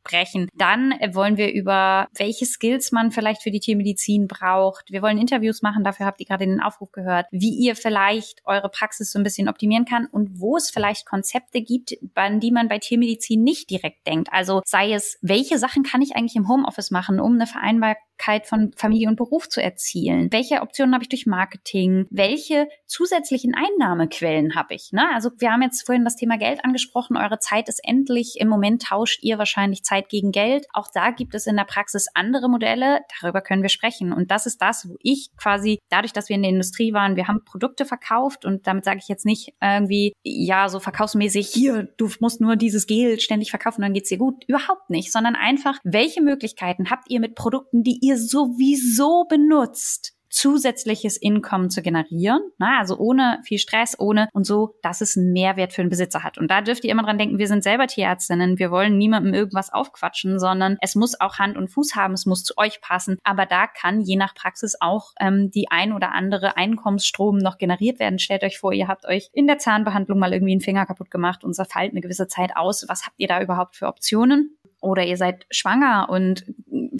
Dann 0.53 0.93
wollen 1.13 1.37
wir 1.37 1.51
über 1.53 2.07
welche 2.15 2.45
Skills 2.45 2.91
man 2.91 3.11
vielleicht 3.11 3.41
für 3.43 3.51
die 3.51 3.59
Tiermedizin 3.59 4.27
braucht. 4.27 4.91
Wir 4.91 5.01
wollen 5.01 5.17
Interviews 5.17 5.61
machen, 5.61 5.83
dafür 5.83 6.05
habt 6.05 6.19
ihr 6.19 6.25
gerade 6.25 6.45
den 6.45 6.61
Aufruf 6.61 6.91
gehört, 6.91 7.27
wie 7.31 7.53
ihr 7.53 7.75
vielleicht 7.75 8.41
eure 8.45 8.69
Praxis 8.69 9.11
so 9.11 9.19
ein 9.19 9.23
bisschen 9.23 9.49
optimieren 9.49 9.85
kann 9.85 10.07
und 10.07 10.39
wo 10.39 10.57
es 10.57 10.69
vielleicht 10.69 11.05
Konzepte 11.05 11.61
gibt, 11.61 11.95
an 12.15 12.39
die 12.39 12.51
man 12.51 12.67
bei 12.67 12.79
Tiermedizin 12.79 13.43
nicht 13.43 13.69
direkt 13.69 14.05
denkt. 14.07 14.29
Also 14.31 14.61
sei 14.65 14.93
es, 14.93 15.17
welche 15.21 15.57
Sachen 15.57 15.83
kann 15.83 16.01
ich 16.01 16.15
eigentlich 16.15 16.35
im 16.35 16.47
Homeoffice 16.47 16.91
machen, 16.91 17.19
um 17.19 17.33
eine 17.35 17.47
Vereinbarkeit 18.23 18.47
von 18.47 18.71
Familie 18.75 19.09
und 19.09 19.15
Beruf 19.15 19.49
zu 19.49 19.61
erzielen? 19.61 20.31
Welche 20.31 20.61
Optionen 20.61 20.93
habe 20.93 21.03
ich 21.03 21.09
durch 21.09 21.25
Marketing? 21.25 22.05
Welche 22.09 22.67
zusätzlichen 22.85 23.53
Einnahmequellen 23.55 24.55
habe 24.55 24.73
ich? 24.75 24.91
Ne? 24.91 25.03
Also 25.13 25.31
wir 25.37 25.51
haben 25.51 25.61
jetzt 25.61 25.85
vorhin 25.85 26.03
das 26.03 26.15
Thema 26.15 26.37
Geld 26.37 26.63
angesprochen. 26.63 27.17
Eure 27.17 27.39
Zeit 27.39 27.69
ist 27.69 27.81
endlich. 27.83 28.35
Im 28.39 28.47
Moment 28.47 28.83
tauscht 28.83 29.23
ihr 29.23 29.37
wahrscheinlich 29.37 29.83
Zeit 29.83 30.09
gegen 30.09 30.31
Geld. 30.31 30.67
Auch 30.73 30.87
da 30.93 31.11
gibt 31.11 31.35
es 31.35 31.47
in 31.47 31.55
der 31.55 31.65
Praxis 31.65 32.07
andere 32.13 32.49
Modelle. 32.49 33.01
Darüber 33.21 33.41
können 33.41 33.61
wir 33.61 33.69
sprechen. 33.69 34.13
Und 34.13 34.31
das 34.31 34.45
ist 34.45 34.61
das, 34.61 34.87
wo 34.89 34.95
ich 35.01 35.29
quasi, 35.37 35.79
dadurch, 35.89 36.13
dass 36.13 36.29
wir 36.29 36.35
in 36.35 36.43
der 36.43 36.51
Industrie 36.51 36.93
waren, 36.93 37.15
wir 37.15 37.27
haben 37.27 37.43
Produkte 37.45 37.85
verkauft 37.85 38.45
und 38.45 38.67
damit 38.67 38.85
sage 38.85 38.99
ich 39.01 39.07
jetzt 39.07 39.25
nicht 39.25 39.53
irgendwie, 39.61 40.13
ja, 40.23 40.69
so 40.69 40.79
verkaufsmäßig, 40.79 41.47
hier, 41.47 41.89
du 41.97 42.09
musst 42.19 42.41
nur 42.41 42.55
dieses 42.55 42.87
Gel 42.87 43.19
ständig 43.19 43.49
verkaufen, 43.49 43.81
dann 43.81 43.93
geht's 43.93 44.09
dir 44.09 44.17
gut. 44.17 44.43
Überhaupt 44.47 44.89
nicht, 44.89 45.11
sondern 45.11 45.35
einfach, 45.35 45.79
welche 45.83 46.21
Möglichkeiten 46.21 46.89
habt 46.89 47.09
ihr 47.09 47.19
mit 47.19 47.35
Produkten, 47.35 47.83
die 47.83 48.02
ihr 48.03 48.17
sowieso 48.17 49.25
benutzt? 49.25 50.13
zusätzliches 50.33 51.15
Income 51.15 51.69
zu 51.69 51.81
generieren. 51.81 52.41
Na, 52.57 52.79
also 52.79 52.97
ohne 52.97 53.39
viel 53.45 53.59
Stress, 53.59 53.97
ohne 53.99 54.27
und 54.33 54.45
so, 54.45 54.75
dass 54.81 55.01
es 55.01 55.15
einen 55.15 55.31
Mehrwert 55.31 55.73
für 55.73 55.83
den 55.83 55.89
Besitzer 55.89 56.23
hat. 56.23 56.37
Und 56.37 56.49
da 56.49 56.61
dürft 56.61 56.83
ihr 56.83 56.91
immer 56.91 57.03
dran 57.03 57.17
denken, 57.17 57.37
wir 57.37 57.47
sind 57.47 57.63
selber 57.63 57.87
Tierärztinnen, 57.87 58.57
wir 58.57 58.71
wollen 58.71 58.97
niemandem 58.97 59.33
irgendwas 59.33 59.71
aufquatschen, 59.71 60.39
sondern 60.39 60.77
es 60.81 60.95
muss 60.95 61.19
auch 61.21 61.37
Hand 61.37 61.55
und 61.55 61.69
Fuß 61.69 61.95
haben, 61.95 62.13
es 62.13 62.25
muss 62.25 62.43
zu 62.43 62.57
euch 62.57 62.81
passen. 62.81 63.19
Aber 63.23 63.45
da 63.45 63.67
kann 63.67 64.01
je 64.01 64.15
nach 64.15 64.33
Praxis 64.33 64.75
auch 64.79 65.11
ähm, 65.19 65.51
die 65.51 65.69
ein 65.69 65.93
oder 65.93 66.11
andere 66.13 66.57
Einkommensstrom 66.57 67.37
noch 67.37 67.59
generiert 67.59 67.99
werden. 67.99 68.17
Stellt 68.17 68.43
euch 68.43 68.57
vor, 68.57 68.73
ihr 68.73 68.87
habt 68.87 69.05
euch 69.05 69.29
in 69.33 69.45
der 69.45 69.59
Zahnbehandlung 69.59 70.17
mal 70.17 70.33
irgendwie 70.33 70.53
einen 70.53 70.61
Finger 70.61 70.85
kaputt 70.87 71.11
gemacht 71.11 71.43
und 71.43 71.53
zerfallt 71.53 71.91
eine 71.91 72.01
gewisse 72.01 72.27
Zeit 72.27 72.57
aus. 72.57 72.85
Was 72.87 73.05
habt 73.05 73.19
ihr 73.19 73.27
da 73.27 73.41
überhaupt 73.41 73.75
für 73.75 73.87
Optionen? 73.87 74.57
Oder 74.83 75.03
ihr 75.03 75.17
seid 75.17 75.45
schwanger 75.49 76.07
und 76.09 76.45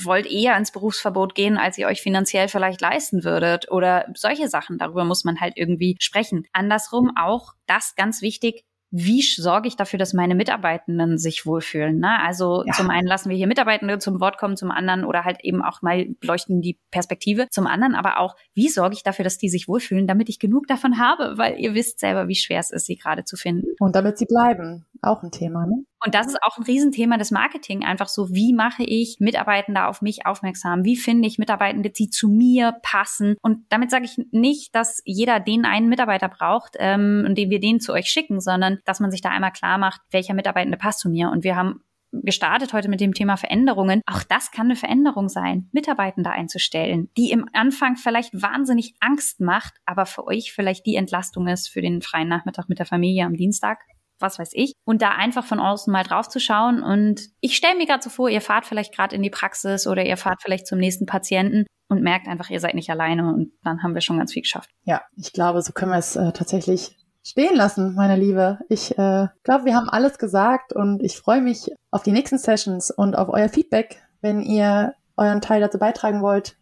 wollt 0.03 0.25
eher 0.25 0.57
ins 0.57 0.71
Berufsverbot 0.71 1.35
gehen, 1.35 1.57
als 1.57 1.77
ihr 1.77 1.87
euch 1.87 2.01
finanziell 2.01 2.47
vielleicht 2.47 2.81
leisten 2.81 3.23
würdet 3.23 3.69
oder 3.71 4.05
solche 4.15 4.47
Sachen. 4.47 4.77
Darüber 4.77 5.03
muss 5.03 5.23
man 5.23 5.39
halt 5.39 5.53
irgendwie 5.55 5.97
sprechen. 5.99 6.45
Andersrum 6.53 7.11
auch 7.15 7.53
das 7.67 7.95
ganz 7.95 8.21
wichtig, 8.21 8.63
wie 8.95 9.23
sorge 9.23 9.67
ich 9.67 9.75
dafür, 9.75 9.97
dass 9.97 10.13
meine 10.13 10.35
Mitarbeitenden 10.35 11.17
sich 11.17 11.47
wohlfühlen? 11.47 11.97
Ne? 11.97 12.19
Also 12.21 12.63
ja. 12.63 12.73
zum 12.73 12.91
einen 12.91 13.07
lassen 13.07 13.31
wir 13.31 13.35
hier 13.35 13.47
Mitarbeitende 13.47 13.97
zum 13.97 14.19
Wort 14.19 14.37
kommen, 14.37 14.55
zum 14.55 14.69
anderen 14.69 15.03
oder 15.03 15.25
halt 15.25 15.39
eben 15.41 15.63
auch 15.63 15.81
mal 15.81 16.15
leuchten 16.21 16.61
die 16.61 16.77
Perspektive, 16.91 17.47
zum 17.49 17.65
anderen 17.65 17.95
aber 17.95 18.19
auch, 18.19 18.35
wie 18.53 18.69
sorge 18.69 18.93
ich 18.93 19.01
dafür, 19.01 19.23
dass 19.23 19.39
die 19.39 19.49
sich 19.49 19.67
wohlfühlen, 19.67 20.05
damit 20.05 20.29
ich 20.29 20.37
genug 20.37 20.67
davon 20.67 20.99
habe, 20.99 21.39
weil 21.39 21.59
ihr 21.59 21.73
wisst 21.73 21.99
selber, 21.99 22.27
wie 22.27 22.35
schwer 22.35 22.59
es 22.59 22.69
ist, 22.69 22.85
sie 22.85 22.95
gerade 22.95 23.25
zu 23.25 23.35
finden. 23.35 23.65
Und 23.79 23.95
damit 23.95 24.19
sie 24.19 24.27
bleiben, 24.27 24.85
auch 25.03 25.23
ein 25.23 25.31
Thema, 25.31 25.65
ne? 25.65 25.83
Und 26.05 26.15
das 26.15 26.27
ist 26.27 26.43
auch 26.43 26.57
ein 26.57 26.63
Riesenthema 26.63 27.17
des 27.17 27.31
Marketing. 27.31 27.83
Einfach 27.83 28.09
so, 28.09 28.29
wie 28.29 28.53
mache 28.53 28.83
ich 28.83 29.17
Mitarbeitende 29.19 29.85
auf 29.85 30.01
mich 30.01 30.25
aufmerksam? 30.25 30.83
Wie 30.83 30.97
finde 30.97 31.27
ich 31.27 31.37
Mitarbeitende, 31.37 31.89
die 31.89 32.09
zu 32.09 32.27
mir 32.27 32.75
passen? 32.81 33.35
Und 33.41 33.65
damit 33.69 33.89
sage 33.89 34.05
ich 34.05 34.19
nicht, 34.31 34.75
dass 34.75 35.01
jeder 35.05 35.39
den 35.39 35.65
einen 35.65 35.87
Mitarbeiter 35.87 36.27
braucht 36.27 36.75
ähm, 36.77 37.23
und 37.25 37.37
den 37.37 37.49
wir 37.49 37.59
den 37.59 37.79
zu 37.79 37.93
euch 37.93 38.07
schicken, 38.07 38.41
sondern 38.41 38.79
dass 38.85 38.99
man 38.99 39.11
sich 39.11 39.21
da 39.21 39.29
einmal 39.29 39.51
klar 39.51 39.77
macht, 39.77 40.01
welcher 40.11 40.33
Mitarbeitende 40.33 40.77
passt 40.77 40.99
zu 40.99 41.09
mir. 41.09 41.29
Und 41.29 41.43
wir 41.43 41.55
haben 41.55 41.81
gestartet 42.11 42.73
heute 42.73 42.89
mit 42.89 43.01
dem 43.01 43.13
Thema 43.13 43.37
Veränderungen. 43.37 44.01
Auch 44.05 44.23
das 44.23 44.51
kann 44.51 44.67
eine 44.67 44.75
Veränderung 44.75 45.29
sein, 45.29 45.69
Mitarbeitende 45.71 46.29
einzustellen, 46.29 47.09
die 47.17 47.31
im 47.31 47.49
Anfang 47.53 47.95
vielleicht 47.95 48.39
wahnsinnig 48.39 48.93
Angst 48.99 49.41
macht, 49.41 49.73
aber 49.85 50.05
für 50.05 50.27
euch 50.27 50.53
vielleicht 50.53 50.85
die 50.85 50.95
Entlastung 50.95 51.47
ist 51.47 51.69
für 51.69 51.81
den 51.81 52.01
freien 52.01 52.27
Nachmittag 52.27 52.69
mit 52.69 52.79
der 52.79 52.85
Familie 52.85 53.25
am 53.25 53.33
Dienstag 53.33 53.79
was 54.23 54.39
weiß 54.39 54.49
ich. 54.53 54.73
Und 54.83 55.03
da 55.03 55.09
einfach 55.11 55.45
von 55.45 55.59
außen 55.59 55.93
mal 55.93 56.03
drauf 56.03 56.27
zu 56.27 56.39
schauen. 56.39 56.81
Und 56.81 57.29
ich 57.41 57.55
stelle 57.55 57.77
mir 57.77 57.85
gerade 57.85 58.01
so 58.01 58.09
vor, 58.09 58.29
ihr 58.29 58.41
fahrt 58.41 58.65
vielleicht 58.65 58.95
gerade 58.95 59.15
in 59.15 59.21
die 59.21 59.29
Praxis 59.29 59.85
oder 59.85 60.03
ihr 60.03 60.17
fahrt 60.17 60.41
vielleicht 60.41 60.65
zum 60.65 60.79
nächsten 60.79 61.05
Patienten 61.05 61.67
und 61.89 62.01
merkt 62.01 62.27
einfach, 62.27 62.49
ihr 62.49 62.59
seid 62.59 62.73
nicht 62.73 62.89
alleine 62.89 63.31
und 63.31 63.51
dann 63.63 63.83
haben 63.83 63.93
wir 63.93 64.01
schon 64.01 64.17
ganz 64.17 64.33
viel 64.33 64.41
geschafft. 64.41 64.71
Ja, 64.83 65.01
ich 65.15 65.31
glaube, 65.31 65.61
so 65.61 65.73
können 65.73 65.91
wir 65.91 65.99
es 65.99 66.15
äh, 66.15 66.31
tatsächlich 66.31 66.97
stehen 67.23 67.55
lassen, 67.55 67.93
meine 67.93 68.15
Liebe. 68.15 68.59
Ich 68.69 68.97
äh, 68.97 69.27
glaube, 69.43 69.65
wir 69.65 69.75
haben 69.75 69.89
alles 69.89 70.17
gesagt 70.17 70.73
und 70.73 71.03
ich 71.03 71.17
freue 71.17 71.41
mich 71.41 71.71
auf 71.91 72.03
die 72.03 72.11
nächsten 72.11 72.37
Sessions 72.37 72.91
und 72.91 73.15
auf 73.15 73.29
euer 73.29 73.49
Feedback, 73.49 74.01
wenn 74.21 74.41
ihr 74.41 74.95
euren 75.15 75.41
Teil 75.41 75.61
dazu 75.61 75.77
beitragen 75.77 76.21
wollt, 76.21 76.57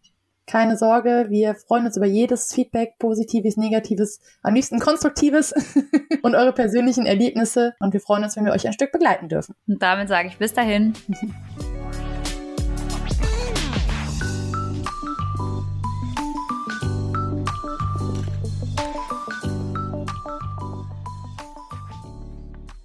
keine 0.48 0.78
Sorge, 0.78 1.28
wir 1.30 1.56
freuen 1.56 1.86
uns 1.86 1.98
über 1.98 2.06
jedes 2.06 2.54
Feedback, 2.54 2.98
positives, 3.00 3.58
negatives, 3.58 4.20
am 4.42 4.54
liebsten 4.54 4.80
konstruktives 4.80 5.54
und 6.24 6.36
eure 6.36 6.54
persönlichen 6.54 7.06
Erlebnisse. 7.06 7.74
Und 7.80 7.94
wir 7.94 8.02
freuen 8.02 8.24
uns, 8.24 8.36
wenn 8.36 8.46
wir 8.46 8.52
euch 8.52 8.68
ein 8.68 8.74
Stück 8.74 8.92
begleiten 8.92 9.30
dürfen. 9.30 9.56
Und 9.68 9.82
damit 9.82 10.10
sage 10.10 10.28
ich 10.28 10.38
bis 10.38 10.54
dahin. 10.54 10.94